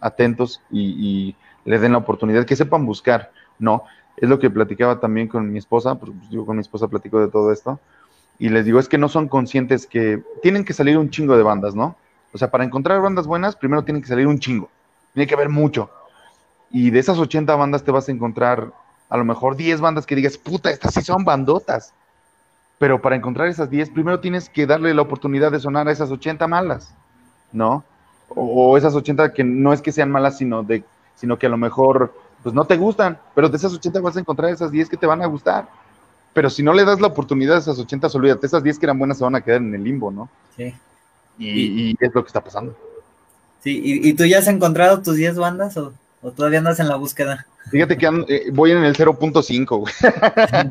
[0.00, 3.84] atentos y, y le den la oportunidad, que sepan buscar, ¿no?
[4.16, 7.28] Es lo que platicaba también con mi esposa, pues yo con mi esposa platico de
[7.28, 7.80] todo esto,
[8.38, 11.42] y les digo, es que no son conscientes que tienen que salir un chingo de
[11.42, 11.96] bandas, ¿no?
[12.32, 14.70] O sea, para encontrar bandas buenas, primero tienen que salir un chingo,
[15.12, 15.90] tiene que haber mucho.
[16.70, 18.72] Y de esas 80 bandas te vas a encontrar
[19.10, 21.92] a lo mejor 10 bandas que digas, puta, estas sí son bandotas.
[22.78, 26.10] Pero para encontrar esas 10, primero tienes que darle la oportunidad de sonar a esas
[26.10, 26.94] 80 malas,
[27.52, 27.84] ¿no?
[28.30, 30.82] O, o esas 80 que no es que sean malas, sino, de,
[31.14, 34.20] sino que a lo mejor pues no te gustan, pero de esas 80 vas a
[34.20, 35.68] encontrar esas 10 que te van a gustar.
[36.32, 38.98] Pero si no le das la oportunidad a esas 80, olvídate, esas 10 que eran
[38.98, 40.28] buenas se van a quedar en el limbo, ¿no?
[40.56, 40.74] Sí.
[41.38, 42.76] Y, y es lo que está pasando.
[43.60, 46.88] Sí, ¿y, y tú ya has encontrado tus 10 bandas o, o, todavía andas en
[46.88, 47.46] la búsqueda?
[47.70, 49.92] Fíjate que ando, eh, voy en el 0.5, güey.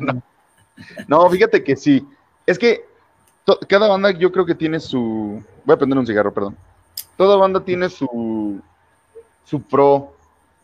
[0.00, 0.22] no.
[1.06, 2.06] no, fíjate que sí.
[2.46, 2.84] Es que
[3.68, 5.42] cada banda yo creo que tiene su...
[5.64, 6.56] Voy a prender un cigarro, perdón.
[7.16, 8.60] Toda banda tiene su,
[9.44, 10.14] su pro,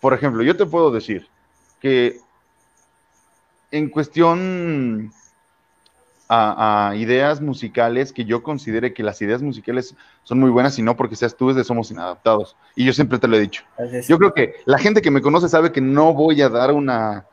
[0.07, 1.27] por ejemplo, yo te puedo decir
[1.81, 2.21] que
[3.73, 5.11] en cuestión
[6.29, 10.83] a, a, ideas musicales, que yo considere que las ideas musicales son muy buenas y
[10.83, 12.55] no porque seas tú, es de Somos Inadaptados.
[12.77, 13.64] Y yo siempre te lo he dicho.
[14.07, 17.27] Yo creo que la gente que me conoce sabe que no voy a dar una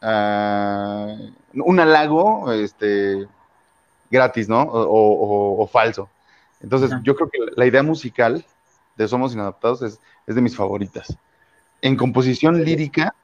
[0.00, 3.26] uh, un halago este,
[4.08, 4.62] gratis, ¿no?
[4.62, 6.08] O, o, o falso.
[6.60, 7.02] Entonces, no.
[7.02, 8.44] yo creo que la idea musical
[8.96, 11.18] de Somos Inadaptados es, es de mis favoritas.
[11.80, 13.14] En composición lírica,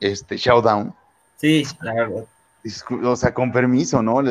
[0.00, 0.94] este, Showdown.
[1.36, 2.24] Sí, la verdad.
[3.04, 4.22] O sea, con permiso, ¿no?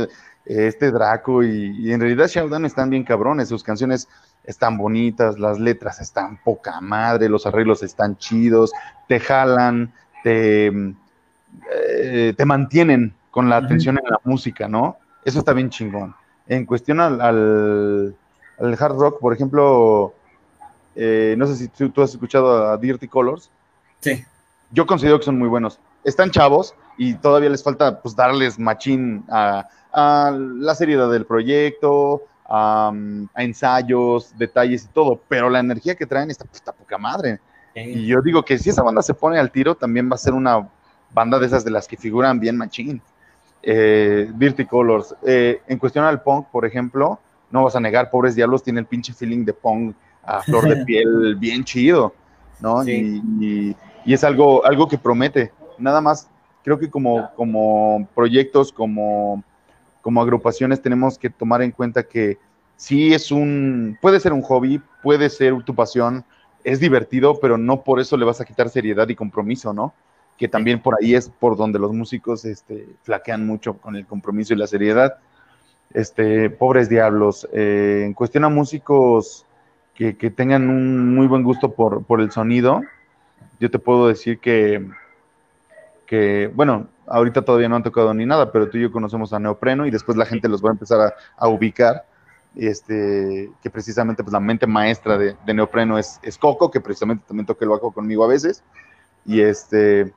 [0.45, 4.07] Este Draco y, y en realidad Showdown están bien cabrones, sus canciones
[4.43, 8.71] están bonitas, las letras están poca madre, los arreglos están chidos,
[9.07, 9.91] te jalan,
[10.23, 10.67] te,
[11.73, 14.05] eh, te mantienen con la atención uh -huh.
[14.05, 14.97] en la música, ¿no?
[15.23, 16.15] Eso está bien chingón.
[16.47, 18.15] En cuestión al, al,
[18.59, 20.13] al hard rock, por ejemplo,
[20.95, 23.49] eh, no sé si tú, tú, has escuchado a Dirty Colors.
[23.99, 24.23] Sí.
[24.71, 25.79] Yo considero que son muy buenos.
[26.03, 32.23] Están chavos y todavía les falta pues darles machín a, a la seriedad del proyecto,
[32.45, 32.91] a,
[33.33, 37.39] a, ensayos, detalles y todo, pero la energía que traen está, está poca madre.
[37.73, 37.81] Sí.
[37.81, 40.33] Y yo digo que si esa banda se pone al tiro, también va a ser
[40.33, 40.69] una
[41.13, 43.01] banda de esas de las que figuran bien machín.
[43.63, 45.15] Eh, Dirty Colors.
[45.25, 48.85] Eh, en cuestión al punk, por ejemplo, no vas a negar, Pobres Diablos tiene el
[48.85, 52.13] pinche feeling de punk a flor de piel bien chido,
[52.59, 52.83] ¿no?
[52.83, 53.21] Sí.
[53.39, 55.51] Y, y, y, es algo, algo que promete.
[55.77, 56.29] Nada más,
[56.63, 59.43] creo que como, como proyectos, como,
[60.01, 62.37] como agrupaciones, tenemos que tomar en cuenta que
[62.75, 66.25] sí es un, puede ser un hobby, puede ser tu pasión,
[66.63, 69.93] es divertido, pero no por eso le vas a quitar seriedad y compromiso, ¿no?
[70.37, 74.53] Que también por ahí es por donde los músicos este, flaquean mucho con el compromiso
[74.53, 75.17] y la seriedad.
[75.93, 77.47] Este, pobres diablos.
[77.53, 79.45] Eh, en cuestión a músicos
[79.95, 82.81] que, que, tengan un muy buen gusto por, por, el sonido,
[83.59, 84.87] yo te puedo decir que,
[86.05, 89.39] que, bueno, ahorita todavía no han tocado ni nada, pero tú y yo conocemos a
[89.39, 92.05] Neopreno y después la gente los va a empezar a, a ubicar.
[92.57, 97.25] Este, que precisamente pues, la mente maestra de, de Neopreno es, es, Coco, que precisamente
[97.27, 98.63] también toca el bajo conmigo a veces.
[99.25, 100.13] Y este,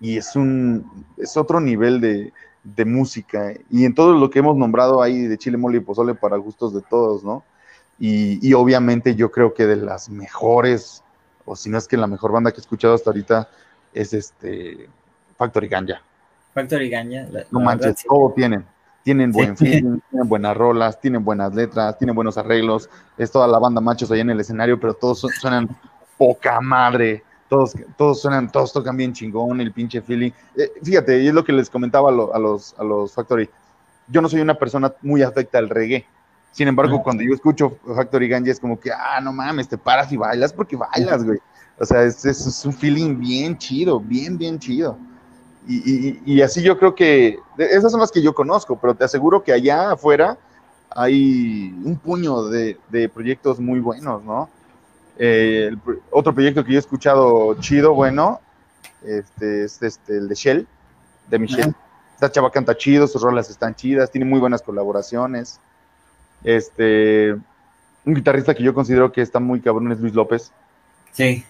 [0.00, 3.52] y es un, es otro nivel de, de música.
[3.70, 6.72] Y en todo lo que hemos nombrado ahí de Chile, Mole y Pozole para gustos
[6.74, 7.44] de todos, ¿no?
[7.98, 11.04] Y, y, obviamente yo creo que de las mejores,
[11.44, 13.48] o si no es que la mejor banda que he escuchado hasta ahorita
[13.92, 14.88] es este
[15.36, 16.02] Factory Ganja.
[16.52, 17.26] Factory Ganja.
[17.30, 18.08] La, no manches, sí.
[18.08, 18.64] todo tienen.
[19.04, 19.66] Tienen buen sí.
[19.66, 22.88] feeling, tienen buenas rolas, tienen buenas letras, tienen buenos arreglos.
[23.16, 25.68] Es toda la banda machos ahí en el escenario, pero todos suenan
[26.18, 27.22] poca madre.
[27.48, 30.32] Todos, todos suenan, todos tocan bien chingón, el pinche feeling.
[30.56, 33.48] Eh, fíjate, y es lo que les comentaba a, lo, a, los, a los Factory.
[34.08, 36.06] Yo no soy una persona muy afecta al reggae
[36.54, 40.12] sin embargo, cuando yo escucho Factory Ganja es como que, ah, no mames, te paras
[40.12, 41.40] y bailas porque bailas, güey.
[41.80, 44.96] O sea, es, es, es un feeling bien chido, bien, bien chido.
[45.66, 49.02] Y, y, y, así yo creo que, esas son las que yo conozco, pero te
[49.02, 50.38] aseguro que allá afuera
[50.90, 54.48] hay un puño de, de proyectos muy buenos, ¿no?
[55.18, 55.80] Eh, el,
[56.12, 58.40] otro proyecto que yo he escuchado chido, bueno,
[59.02, 60.68] este, es este, el de Shell,
[61.30, 61.74] de Michelle.
[62.14, 65.60] Esta chava canta chido, sus rolas están chidas, tiene muy buenas colaboraciones.
[66.44, 67.32] Este,
[68.04, 70.52] un guitarrista que yo considero que está muy cabrón es Luis López.
[71.12, 71.44] Sí.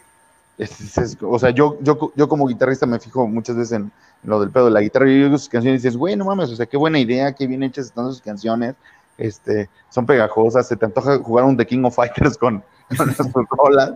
[0.56, 3.82] Es, es, es, o sea, yo, yo, yo como guitarrista me fijo muchas veces en,
[3.82, 6.24] en lo del pedo de la guitarra y yo sus canciones y dices, güey, no
[6.24, 8.76] mames, o sea, qué buena idea, qué bien hechas están sus canciones,
[9.18, 12.62] este, son pegajosas, se te antoja jugar un The King of Fighters con,
[12.96, 13.94] con las rolas.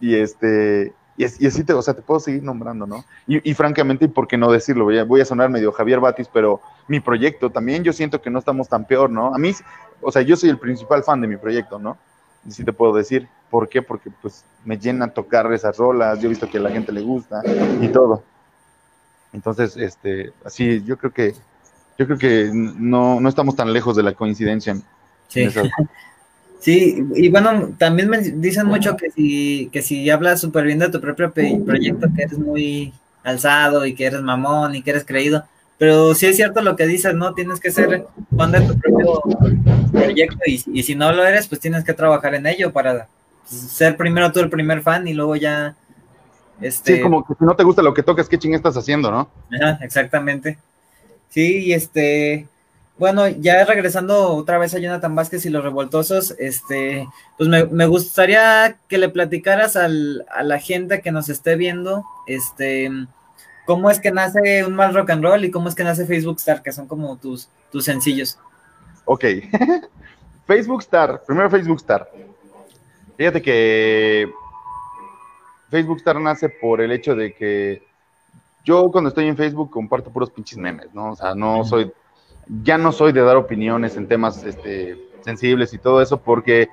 [0.00, 3.04] Y este, y, así te, o sea, te puedo seguir nombrando, ¿no?
[3.26, 6.28] Y, francamente, y por qué no decirlo, voy a, voy a sonar medio Javier Batis,
[6.32, 9.34] pero mi proyecto también yo siento que no estamos tan peor, ¿no?
[9.34, 9.52] A mí,
[10.00, 11.96] o sea, yo soy el principal fan de mi proyecto, ¿no?
[12.46, 13.82] Y sí te puedo decir, ¿por qué?
[13.82, 17.02] Porque pues me llena tocar esas rolas, yo he visto que a la gente le
[17.02, 17.42] gusta
[17.80, 18.22] y todo.
[19.32, 21.34] Entonces, este, así, yo creo que,
[21.98, 24.76] yo creo que no, no estamos tan lejos de la coincidencia.
[25.28, 25.48] Sí.
[26.60, 30.88] Sí, y bueno, también me dicen mucho que si, que si hablas súper bien de
[30.88, 32.92] tu propio proyecto, que eres muy
[33.22, 35.44] alzado y que eres mamón y que eres creído,
[35.78, 37.34] pero sí es cierto lo que dices, ¿no?
[37.34, 38.06] Tienes que ser
[38.36, 39.22] fan de tu propio
[39.92, 43.08] proyecto y, y si no lo eres, pues tienes que trabajar en ello para
[43.44, 45.76] ser primero tú el primer fan y luego ya...
[46.60, 46.96] Este...
[46.96, 49.30] Sí, como que si no te gusta lo que tocas, ¿qué ching estás haciendo, no?
[49.52, 50.58] Ajá, exactamente.
[51.30, 52.48] Sí, y este
[52.98, 58.76] bueno, ya regresando otra vez a Jonathan Vázquez y los revoltosos, este, pues me, gustaría
[58.88, 62.90] que le platicaras al, a la gente que nos esté viendo, este,
[63.68, 66.38] cómo es que nace un mal rock and roll y cómo es que nace Facebook
[66.38, 68.38] Star, que son como tus, tus sencillos.
[69.04, 69.26] Ok,
[70.46, 72.10] Facebook Star, primero Facebook Star.
[73.18, 74.32] Fíjate que
[75.68, 77.82] Facebook Star nace por el hecho de que
[78.64, 81.10] yo cuando estoy en Facebook comparto puros pinches memes, ¿no?
[81.10, 81.92] O sea, no soy
[82.64, 86.70] ya no soy de dar opiniones en temas este, sensibles y todo eso, porque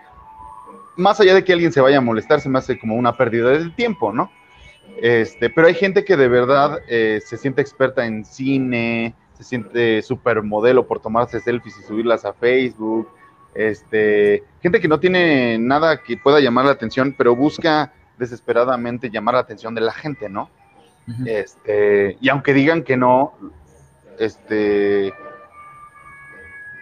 [0.96, 3.50] más allá de que alguien se vaya a molestar, se me hace como una pérdida
[3.50, 4.32] de tiempo, ¿no?
[5.02, 10.02] Este, pero hay gente que de verdad eh, se siente experta en cine, se siente
[10.02, 13.10] supermodelo por tomarse selfies y subirlas a Facebook.
[13.54, 19.36] Este, gente que no tiene nada que pueda llamar la atención, pero busca desesperadamente llamar
[19.36, 20.50] la atención de la gente, ¿no?
[21.26, 23.34] Este, y aunque digan que no,
[24.18, 25.14] este,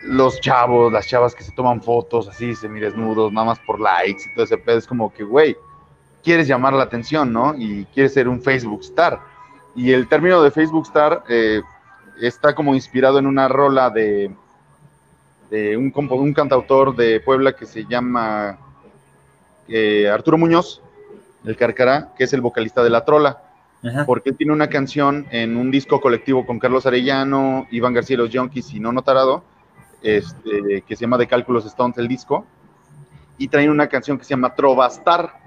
[0.03, 4.33] los chavos, las chavas que se toman fotos así, semidesnudos, nada más por likes y
[4.33, 5.57] todo ese pedo, es como que, güey,
[6.23, 7.53] quieres llamar la atención, ¿no?
[7.55, 9.19] Y quieres ser un Facebook star.
[9.75, 11.61] Y el término de Facebook star eh,
[12.21, 14.31] está como inspirado en una rola de,
[15.49, 18.57] de un, un cantautor de Puebla que se llama
[19.67, 20.81] eh, Arturo Muñoz,
[21.43, 23.41] el Carcará, que es el vocalista de La Trola.
[24.05, 28.29] Porque tiene una canción en un disco colectivo con Carlos Arellano, Iván García y los
[28.29, 29.43] Yonkis y Nono Tarado,
[30.01, 32.45] este, que se llama De Cálculos Stones, el disco,
[33.37, 35.42] y traen una canción que se llama Trovastar.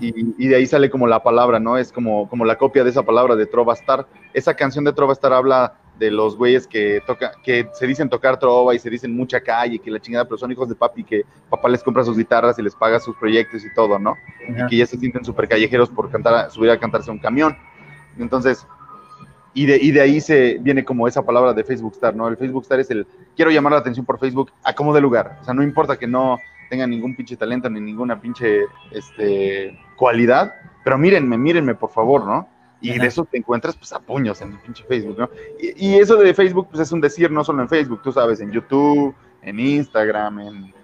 [0.00, 1.76] Y, de ahí sale como la palabra, ¿no?
[1.76, 4.06] Es como, como la copia de esa palabra de Trovastar.
[4.32, 8.74] Esa canción de Trovastar habla de los güeyes que toca, que se dicen tocar trova
[8.74, 11.68] y se dicen mucha calle, que la chingada, pero son hijos de papi, que papá
[11.68, 14.14] les compra sus guitarras y les paga sus proyectos y todo, ¿no?
[14.48, 17.56] Y que ya se sienten súper callejeros por cantar, subir a cantarse un camión.
[18.18, 18.66] Entonces,
[19.54, 22.26] y de, y de ahí se viene como esa palabra de Facebook Star, ¿no?
[22.26, 23.06] El Facebook Star es el,
[23.36, 25.38] quiero llamar la atención por Facebook a como de lugar.
[25.40, 26.38] O sea, no importa que no
[26.68, 32.48] tenga ningún pinche talento ni ninguna pinche este, cualidad, pero mírenme, mírenme, por favor, ¿no?
[32.80, 35.30] Y de eso te encuentras, pues, a puños en el pinche Facebook, ¿no?
[35.58, 38.50] Y, eso de Facebook, pues, es un decir, no solo en Facebook, tú sabes, en
[38.50, 40.74] YouTube, en Instagram, en,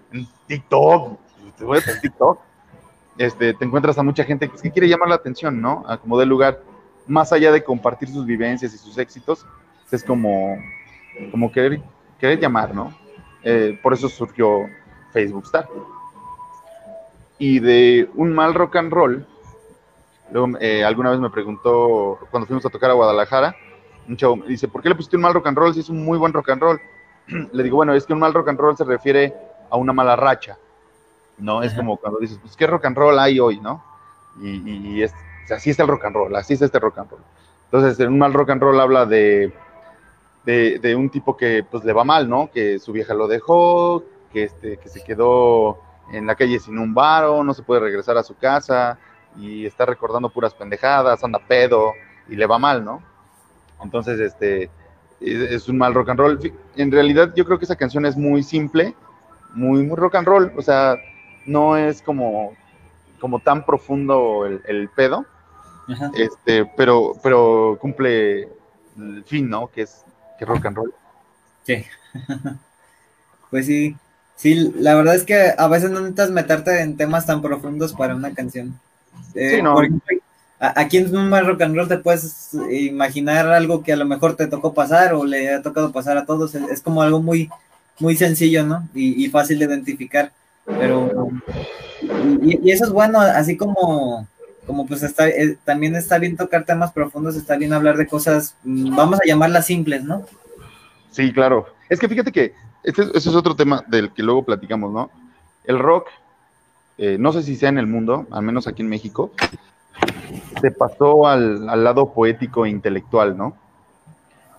[0.47, 1.19] TikTok,
[1.59, 2.41] pues, en TikTok,
[3.19, 5.85] este, te encuentras a mucha gente que quiere llamar la atención, ¿no?
[5.87, 6.63] A como de lugar
[7.07, 9.45] más allá de compartir sus vivencias y sus éxitos,
[9.91, 10.57] es como,
[11.31, 11.83] como querer,
[12.19, 12.97] querer llamar, ¿no?
[13.43, 14.67] Eh, por eso surgió
[15.13, 15.69] Facebook Star.
[17.39, 19.27] Y de un mal rock and roll,
[20.31, 23.57] luego, eh, alguna vez me preguntó, cuando fuimos a tocar a Guadalajara,
[24.09, 25.89] un chavo me dice, ¿por qué le pusiste un mal rock and roll si es
[25.89, 26.81] un muy buen rock and roll?
[27.53, 29.35] le digo, bueno, es que un mal rock and roll se refiere
[29.71, 30.59] a una mala racha,
[31.39, 31.63] ¿no?
[31.63, 33.83] Es como cuando dices, pues, ¿qué rock and roll hay hoy, no?
[34.43, 35.13] Y, y es
[35.53, 37.21] así está el rock and roll, así es este rock and roll.
[37.67, 39.53] Entonces, en un mal rock and roll habla de,
[40.45, 42.51] de, un tipo que pues le va mal, ¿no?
[42.53, 44.03] Que su vieja lo dejó,
[44.33, 45.79] que, este, que se quedó
[46.13, 48.99] en la calle sin un varo, no se puede regresar a su casa
[49.37, 51.93] y está recordando puras pendejadas, anda pedo
[52.29, 53.03] y le va mal, ¿no?
[53.83, 54.71] Entonces, este,
[55.21, 56.53] es, un mal rock and roll.
[56.77, 58.95] En realidad, yo creo que esa canción es muy simple,
[59.55, 60.97] muy, muy rock and roll, o sea,
[61.47, 62.55] no es como,
[63.21, 65.25] como tan profundo el, el pedo,
[66.15, 68.49] este, pero, pero cumple
[68.97, 69.69] el fin, ¿no?
[69.69, 70.05] Que es
[70.39, 70.95] que rock and roll.
[71.65, 71.85] Sí.
[73.51, 73.97] pues sí.
[74.41, 78.15] Sí, la verdad es que a veces no necesitas meterte en temas tan profundos para
[78.15, 78.81] una canción.
[79.35, 79.77] Eh, sí, no.
[80.59, 84.47] aquí en un rock and roll te puedes imaginar algo que a lo mejor te
[84.47, 86.55] tocó pasar o le ha tocado pasar a todos.
[86.55, 87.51] Es como algo muy,
[87.99, 88.89] muy sencillo, ¿no?
[88.95, 90.33] Y, fácil de identificar.
[90.65, 91.29] Pero,
[92.41, 94.27] y, eso es bueno, así como
[94.67, 98.55] como pues está, eh, también está bien tocar temas profundos, está bien hablar de cosas,
[98.63, 100.25] mm, vamos a llamarlas simples, ¿no?
[101.11, 101.67] Sí, claro.
[101.91, 105.11] Es que fíjate que este, ese es otro tema del que luego platicamos, ¿no?
[105.65, 106.09] El rock
[107.03, 109.31] eh, no sé si sea en el mundo, al menos aquí en México,
[110.61, 113.57] se pasó al, al lado poético e intelectual, ¿no?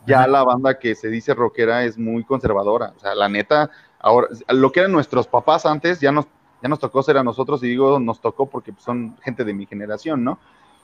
[0.07, 2.93] Ya la banda que se dice rockera es muy conservadora.
[2.97, 3.69] O sea, la neta,
[3.99, 6.25] ahora, lo que eran nuestros papás antes, ya nos,
[6.63, 9.67] ya nos tocó ser a nosotros, y digo nos tocó porque son gente de mi
[9.67, 10.39] generación, ¿no?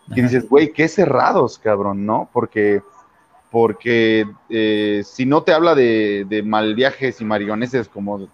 [0.10, 2.30] Y dices, güey, qué cerrados, cabrón, ¿no?
[2.32, 2.84] Porque,
[3.58, 8.28] porque eh, si no te habla de, de mal viajes y marioneses como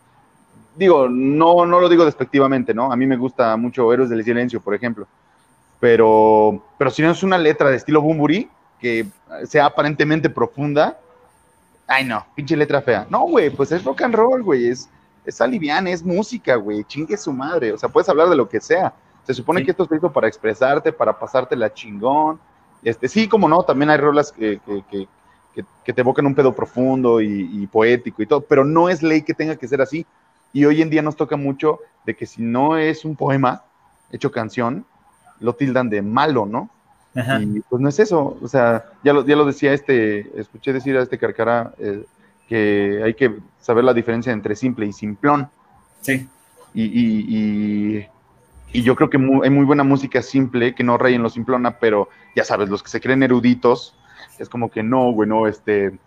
[0.76, 2.92] digo, no, no lo digo despectivamente, ¿no?
[2.92, 5.08] A mí me gusta mucho Héroes del Silencio, por ejemplo.
[5.80, 8.50] Pero, pero si no es una letra de estilo Bumburi,
[8.82, 9.06] que
[9.46, 11.00] sea aparentemente profunda,
[11.88, 13.08] ay no, pinche letra fea.
[13.10, 14.90] No, güey, pues es rock and roll, güey, es,
[15.24, 17.72] es alivian, es música, güey, chingue su madre.
[17.72, 18.94] O sea, puedes hablar de lo que sea.
[19.26, 22.42] Se supone que esto es para expresarte, para pasarte la chingón.
[22.84, 25.08] Este, sí, como no, también hay rolas que, que,
[25.54, 29.04] que, que te evocan un pedo profundo y, y, poético y todo, pero no es
[29.04, 30.06] ley que tenga que ser así.
[30.52, 33.64] Y hoy en día nos toca mucho de que si no es un poema
[34.12, 34.86] hecho canción,
[35.40, 36.70] lo tildan de malo, ¿no?
[37.16, 40.98] Y pues no es eso, o sea, ya lo, ya lo decía este, escuché decir
[40.98, 42.04] a este Carcara eh,
[42.48, 45.48] que hay que saber la diferencia entre simple y simplón.
[46.02, 46.28] Sí.
[46.74, 48.08] Y, y, y,
[48.82, 52.44] yo creo que hay muy buena música simple que no rayen lo simplona, pero ya
[52.44, 53.96] sabes, los que se creen eruditos,
[54.40, 55.98] es como que no, güey, no, este,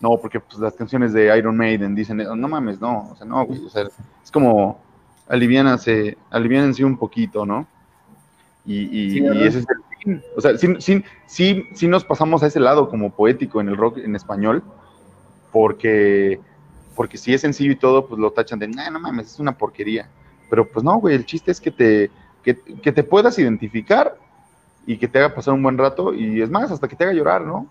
[0.00, 3.44] no, porque pues, las canciones de Iron Maiden dicen, no mames, no, o sea, no,
[3.44, 3.88] güey, o sea,
[4.22, 4.80] es como
[5.28, 7.66] aliviánense, aliviánense un poquito, ¿no?
[8.66, 10.22] Y, y, ese es el fin.
[10.36, 13.76] O sea, sí, sí, sí, sí, nos pasamos a ese lado como poético en el
[13.76, 14.62] rock en español,
[15.52, 16.40] porque,
[16.94, 19.56] porque si es sencillo y todo, pues lo tachan de, no, no mames, es una
[19.56, 20.08] porquería.
[20.50, 22.10] Pero pues no, güey, el chiste es que te,
[22.42, 24.16] que, que te puedas identificar
[24.86, 27.12] y que te haga pasar un buen rato y es más, hasta que te haga
[27.12, 27.66] llorar, ¿no?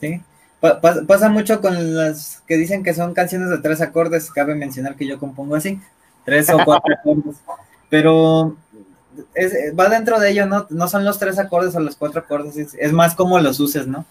[0.00, 0.20] Sí.
[0.60, 5.06] pasa mucho con las que dicen que son canciones de tres acordes, cabe mencionar que
[5.06, 5.80] yo compongo así,
[6.24, 7.36] tres o cuatro acordes,
[7.88, 8.56] pero
[9.78, 10.66] va dentro de ello, ¿no?
[10.70, 14.04] No son los tres acordes o los cuatro acordes, es, más como los uses, ¿no?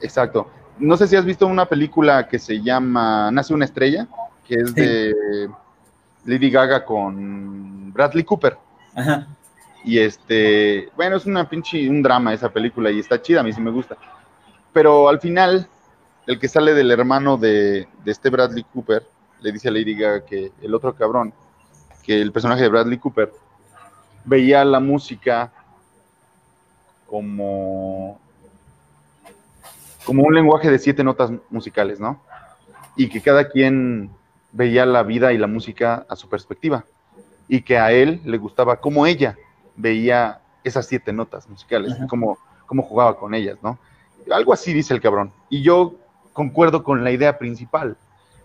[0.00, 0.48] Exacto.
[0.78, 4.08] No sé si has visto una película que se llama Nace una estrella,
[4.46, 5.14] que es de
[6.24, 8.56] Lady Gaga con Bradley Cooper.
[8.94, 9.26] Ajá.
[9.84, 13.52] Y este, bueno, es una pinche, un drama esa película y está chida, a mí
[13.52, 13.96] sí me gusta.
[14.72, 15.68] Pero al final,
[16.26, 19.06] el que sale del hermano de, de este Bradley Cooper,
[19.40, 21.34] le dice a Lady Gaga que el otro cabrón,
[22.02, 23.30] que el personaje de Bradley Cooper,
[24.24, 25.52] veía la música
[27.06, 28.18] como,
[30.04, 32.20] como un lenguaje de siete notas musicales, ¿no?
[32.96, 34.10] Y que cada quien
[34.54, 36.84] veía la vida y la música a su perspectiva.
[37.48, 39.36] Y que a él le gustaba cómo ella
[39.76, 43.78] veía esas siete notas musicales, cómo, cómo jugaba con ellas, ¿no?
[44.30, 45.32] Algo así dice el cabrón.
[45.50, 45.94] Y yo
[46.32, 47.98] concuerdo con la idea principal.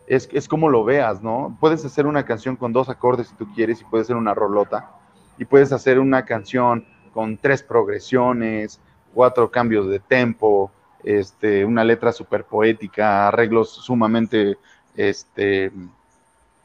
[0.08, 1.56] Es, es como lo veas, ¿no?
[1.60, 4.90] Puedes hacer una canción con dos acordes si tú quieres y puede ser una rolota,
[5.38, 8.82] y puedes hacer una canción con tres progresiones,
[9.14, 10.72] cuatro cambios de tempo,
[11.04, 14.58] este, una letra súper poética, arreglos sumamente
[14.96, 15.72] este,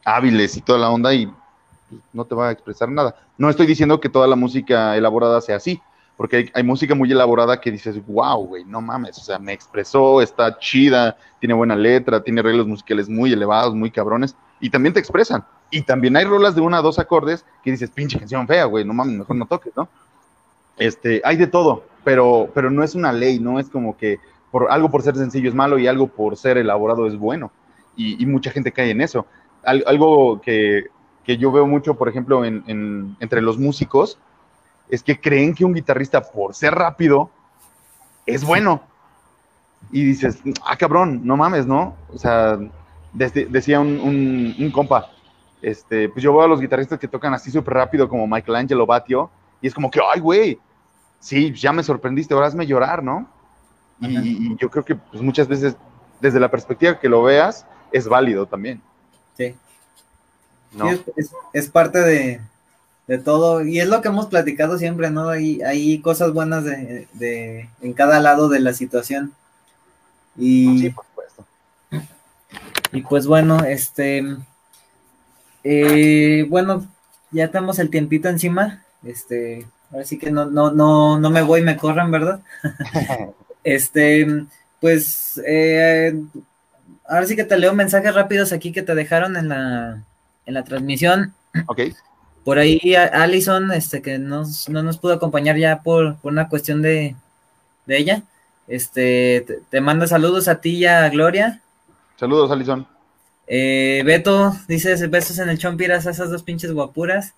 [0.04, 1.32] hábiles y toda la onda y
[2.12, 3.16] no te va a expresar nada.
[3.38, 5.80] No estoy diciendo que toda la música elaborada sea así,
[6.16, 10.22] porque hay, música muy elaborada que dices, wow, güey, no mames, o sea, me expresó,
[10.22, 15.00] está chida, tiene buena letra, tiene arreglos musicales muy elevados, muy cabrones, y también te
[15.00, 15.44] expresan.
[15.70, 18.84] Y también hay rolas de una a dos acordes que dices, pinche canción fea, güey,
[18.84, 19.88] no mames, mejor no toques, ¿no?
[20.76, 24.20] Este, hay de todo, pero, pero no es una ley, no es como que
[24.54, 27.50] por, algo por ser sencillo es malo y algo por ser elaborado es bueno.
[27.96, 29.26] Y, mucha gente cae en eso.
[29.64, 30.84] Algo que,
[31.24, 34.18] que, yo veo mucho, por ejemplo, en, en, entre los músicos,
[34.88, 37.30] es que creen que un guitarrista, por ser rápido,
[38.26, 38.82] es bueno.
[39.90, 41.94] Y dices, ah, cabrón, no mames, ¿no?
[42.12, 42.58] O sea,
[43.12, 45.10] desde, decía un, un, un compa,
[45.62, 49.30] este, pues yo veo a los guitarristas que tocan así súper rápido como Michelangelo Batio
[49.62, 50.58] y es como que, ay, güey,
[51.20, 53.26] sí, ya me sorprendiste, ahora hazme llorar, ¿no?
[54.00, 55.74] Y, yo creo que pues, muchas veces,
[56.20, 58.82] desde la perspectiva que lo veas, es válido también.
[59.36, 59.54] Sí.
[60.72, 60.90] ¿No?
[61.52, 62.40] es, parte de,
[63.06, 65.28] de, todo, y es lo que hemos platicado siempre, ¿no?
[65.28, 69.32] Hay, hay cosas buenas de, de, en cada lado de la situación.
[70.36, 71.46] Y, sí, por supuesto.
[72.92, 74.36] Y pues bueno, este
[75.64, 76.86] eh, bueno,
[77.30, 78.84] ya tenemos el tiempito encima.
[79.02, 82.40] Este, ahora sí que no, no, no, no me voy, me corran, ¿verdad?
[83.64, 84.44] este,
[84.80, 86.22] pues, eh,
[87.06, 90.02] ahora sí que te leo mensajes rápidos aquí que te dejaron en la,
[90.46, 91.34] en la transmisión.
[91.66, 91.80] Ok.
[92.44, 97.16] Por ahí Alison, este, que no nos pudo acompañar ya por, una cuestión de,
[97.86, 98.22] de ella.
[98.68, 101.60] Este, te, te, manda saludos a ti y a Gloria.
[102.16, 102.86] Saludos, Alison.
[103.46, 107.34] Eh, Beto, dices besos en el chompiras a esas dos pinches guapuras.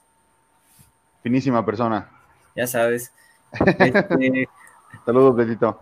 [1.23, 2.09] Finísima persona.
[2.55, 3.13] Ya sabes.
[3.79, 4.49] Este,
[5.05, 5.81] Saludos, Betito.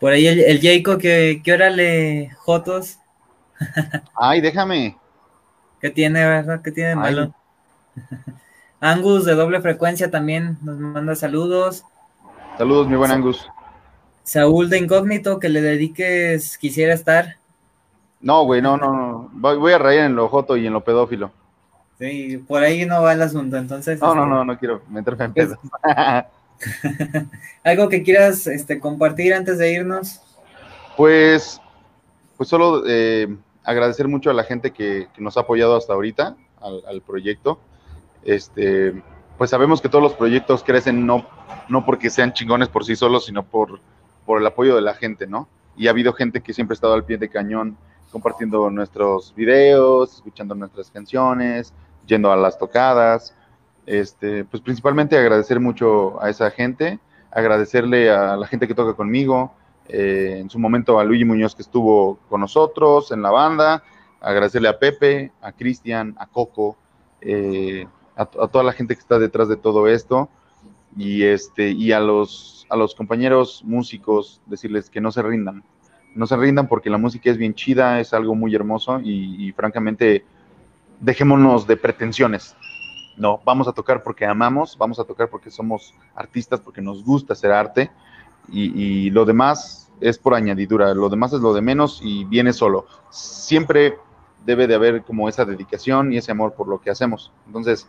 [0.00, 2.98] Por ahí el, el Jacob, que, ¿qué hora le Jotos?
[4.14, 4.96] Ay, déjame.
[5.80, 6.62] ¿Qué tiene, verdad?
[6.62, 7.34] ¿Qué tiene de malo?
[8.80, 11.84] Angus de doble frecuencia también nos manda saludos.
[12.58, 13.48] Saludos, mi buen Angus.
[14.22, 17.36] Saúl de Incógnito, que le dediques, quisiera estar.
[18.20, 19.30] No, güey, no, no, no.
[19.32, 21.30] Voy, a rayar en lo joto y en lo pedófilo.
[21.98, 24.00] Sí, por ahí no va el asunto, entonces.
[24.00, 25.58] No, no, este, no, no quiero meterme en pedo.
[27.64, 30.20] ¿Algo que quieras este, compartir antes de irnos?
[30.96, 31.60] Pues,
[32.36, 33.34] pues solo eh,
[33.66, 37.58] agradecer mucho a la gente que, que nos ha apoyado hasta ahorita al, al proyecto.
[38.22, 39.02] Este,
[39.36, 41.26] pues sabemos que todos los proyectos crecen no,
[41.68, 43.80] no porque sean chingones por sí solos, sino por,
[44.24, 45.48] por el apoyo de la gente, ¿no?
[45.76, 47.76] Y ha habido gente que siempre ha estado al pie de cañón
[48.10, 51.74] compartiendo nuestros videos, escuchando nuestras canciones,
[52.06, 53.34] yendo a las tocadas.
[53.84, 56.98] Este, pues principalmente agradecer mucho a esa gente,
[57.30, 59.52] agradecerle a la gente que toca conmigo,
[59.88, 63.82] eh, en su momento a Luigi Muñoz que estuvo con nosotros en la banda,
[64.20, 66.76] agradecerle a Pepe, a Cristian, a Coco,
[67.20, 70.28] eh, a, toda la gente que está detrás de todo esto.
[70.96, 75.62] Y este a los compañeros músicos decirles que no se rindan,
[76.14, 80.24] no se rindan porque la música es bien chida, es algo muy hermoso y francamente
[81.00, 82.56] dejémonos de pretensiones.
[83.16, 87.32] No, vamos a tocar porque amamos, vamos a tocar porque somos artistas, porque nos gusta
[87.32, 87.90] hacer arte
[88.50, 92.52] y, y, lo demás es por añadidura, lo demás es lo de menos y viene
[92.52, 92.86] solo.
[93.10, 93.96] Siempre
[94.44, 97.32] debe de haber como esa dedicación y ese amor por lo que hacemos.
[97.46, 97.86] Entonces,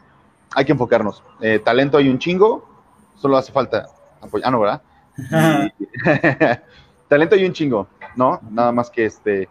[0.56, 1.24] hay que enfocarnos.
[1.42, 2.68] Eh, talento hay un chingo,
[3.16, 3.88] solo hace falta
[4.22, 4.82] apoyar, ah, no, ¿verdad?
[7.08, 8.42] Talento hay un chingo, ¿no?
[8.50, 9.48] Nada más que este,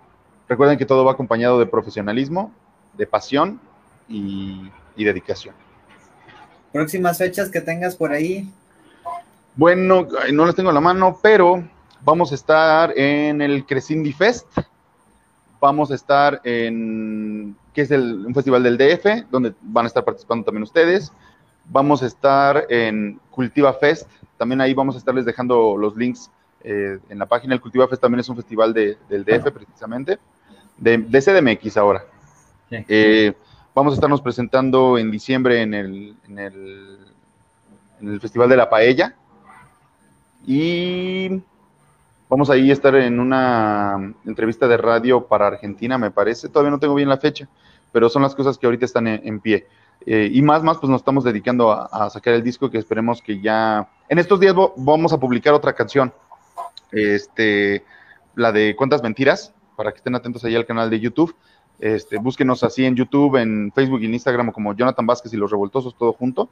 [0.49, 2.53] recuerden que todo va acompañado de profesionalismo,
[2.95, 3.61] de pasión
[4.09, 5.55] y, y dedicación.
[6.73, 8.51] Próximas fechas que tengas por ahí.
[9.57, 11.67] Bueno, no las tengo en la mano, pero
[12.05, 14.47] vamos a estar en el Crescindi Fest.
[15.59, 20.05] Vamos a estar en, que es el, un festival del DF, donde van a estar
[20.05, 21.11] participando también ustedes.
[21.71, 24.11] Vamos a estar en Cultiva Fest.
[24.37, 26.31] También ahí vamos a estarles dejando los links
[26.63, 27.55] eh, en la página.
[27.55, 30.19] El Cultiva Fest también es un festival de, del DF, precisamente,
[30.77, 32.05] de, de CDMX ahora.
[32.69, 32.77] Sí.
[32.89, 33.33] Eh,
[33.75, 36.99] vamos a estarnos presentando en diciembre en el, en el,
[38.03, 39.15] en el Festival de la Paella.
[40.47, 41.43] Y
[42.29, 46.49] vamos ahí a estar en una entrevista de radio para Argentina, me parece.
[46.49, 47.49] Todavía no tengo bien la fecha,
[47.93, 49.67] pero son las cosas que ahorita están en, pie.
[50.07, 53.21] Eh, y más, más, pues nos estamos dedicando a, a, sacar el disco que esperemos
[53.21, 53.89] que ya...
[54.09, 56.13] En estos días vamos a publicar otra canción,
[56.93, 57.85] este,
[58.37, 61.35] la de Cuántas Mentiras, para que estén atentos ahí al canal de YouTube.
[61.81, 65.51] Este, búsquenos así en YouTube, en Facebook y en Instagram como Jonathan Vázquez y Los
[65.51, 66.49] Revoltosos, todo junto.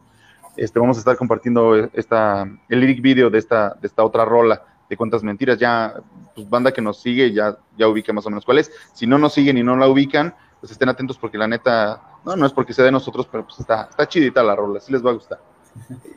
[0.56, 4.62] Este, vamos a estar compartiendo esta, el lyric video de esta, de esta otra rola
[4.88, 5.58] de cuántas mentiras.
[5.58, 5.94] Ya,
[6.34, 8.70] pues banda que nos sigue ya, ya ubica más o menos cuál es.
[8.92, 12.36] Si no nos siguen y no la ubican, pues estén atentos porque la neta, no,
[12.36, 15.04] no es porque sea de nosotros, pero pues está, está chidita la rola, sí les
[15.04, 15.40] va a gustar.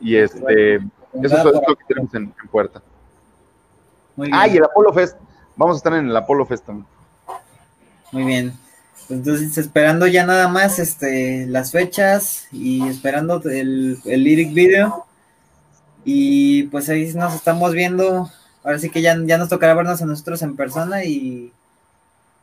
[0.00, 0.82] Y este, eso
[1.22, 2.82] es, es lo que tenemos en, en puerta.
[4.32, 5.16] Ah, y el Apollo Fest.
[5.56, 6.86] Vamos a estar en el Apollo Fest también.
[8.12, 8.67] Muy bien.
[9.10, 15.06] Entonces, esperando ya nada más este, las fechas y esperando el, el lyric video.
[16.04, 18.30] Y pues ahí nos estamos viendo.
[18.62, 21.52] Ahora sí que ya, ya nos tocará vernos a nosotros en persona y,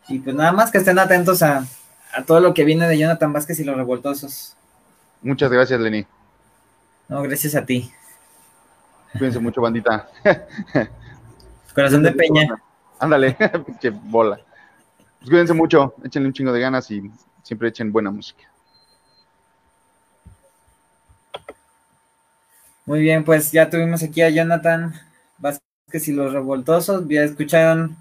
[0.07, 1.67] y pues nada más que estén atentos a,
[2.13, 4.55] a todo lo que viene de Jonathan Vázquez y los revoltosos.
[5.21, 6.05] Muchas gracias, Lenny.
[7.07, 7.91] No, gracias a ti.
[9.17, 10.07] Cuídense mucho, bandita.
[11.75, 12.47] Corazón de peña.
[12.99, 14.39] Ándale, pinche bola.
[15.25, 17.01] Pues cuídense mucho, échenle un chingo de ganas y
[17.41, 18.43] siempre echen buena música.
[22.85, 24.93] Muy bien, pues ya tuvimos aquí a Jonathan
[25.39, 27.05] Vázquez y los revoltosos.
[27.09, 27.97] Ya escucharon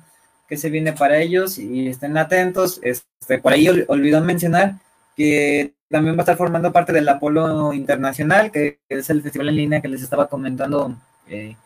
[0.46, 2.78] qué se viene para ellos y estén atentos.
[2.82, 4.74] Este, por ahí ol olvidó mencionar
[5.16, 9.56] que también va a estar formando parte del Apolo Internacional, que es el festival en
[9.56, 10.94] línea que les estaba comentando.
[11.28, 11.56] Eh,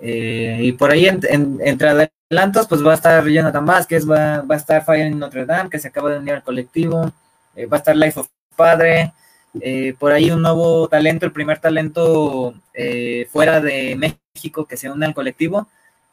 [0.00, 4.42] eh, y por ahí en, en, entre adelantos, pues va a estar Jonathan Vázquez, va,
[4.42, 7.12] va, a estar Fire en Notre Dame, que se acaba de unir al colectivo,
[7.54, 9.12] eh, va a estar Life of Padre,
[9.60, 14.90] eh, por ahí un nuevo talento, el primer talento eh, fuera de México que se
[14.90, 15.68] une al colectivo,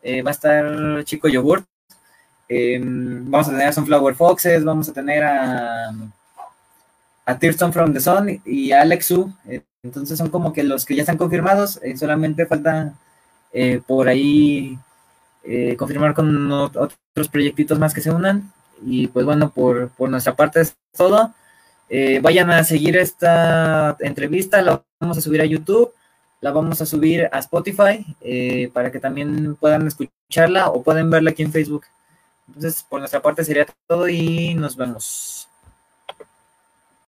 [0.06, 1.66] va a estar Chico Yogurt,
[2.50, 5.94] vamos a tener a Sunflower Foxes, vamos a tener a,
[7.26, 7.40] a
[7.72, 9.34] from the Sun y a Alex Su,
[9.82, 12.94] entonces son como que los que ya están confirmados, solamente falta
[13.54, 14.78] eh, por ahí
[15.44, 18.52] eh, confirmar con otros proyectitos más que se unan.
[18.86, 21.34] Y pues bueno, por, por nuestra parte es todo.
[21.90, 25.94] Eh, vayan a seguir esta entrevista, la vamos a subir a YouTube,
[26.42, 28.06] la vamos a subir a Spotify
[28.74, 31.86] para que también puedan escucharla o pueden verla aquí en Facebook.
[32.48, 35.48] Entonces, por nuestra parte sería todo y nos vemos.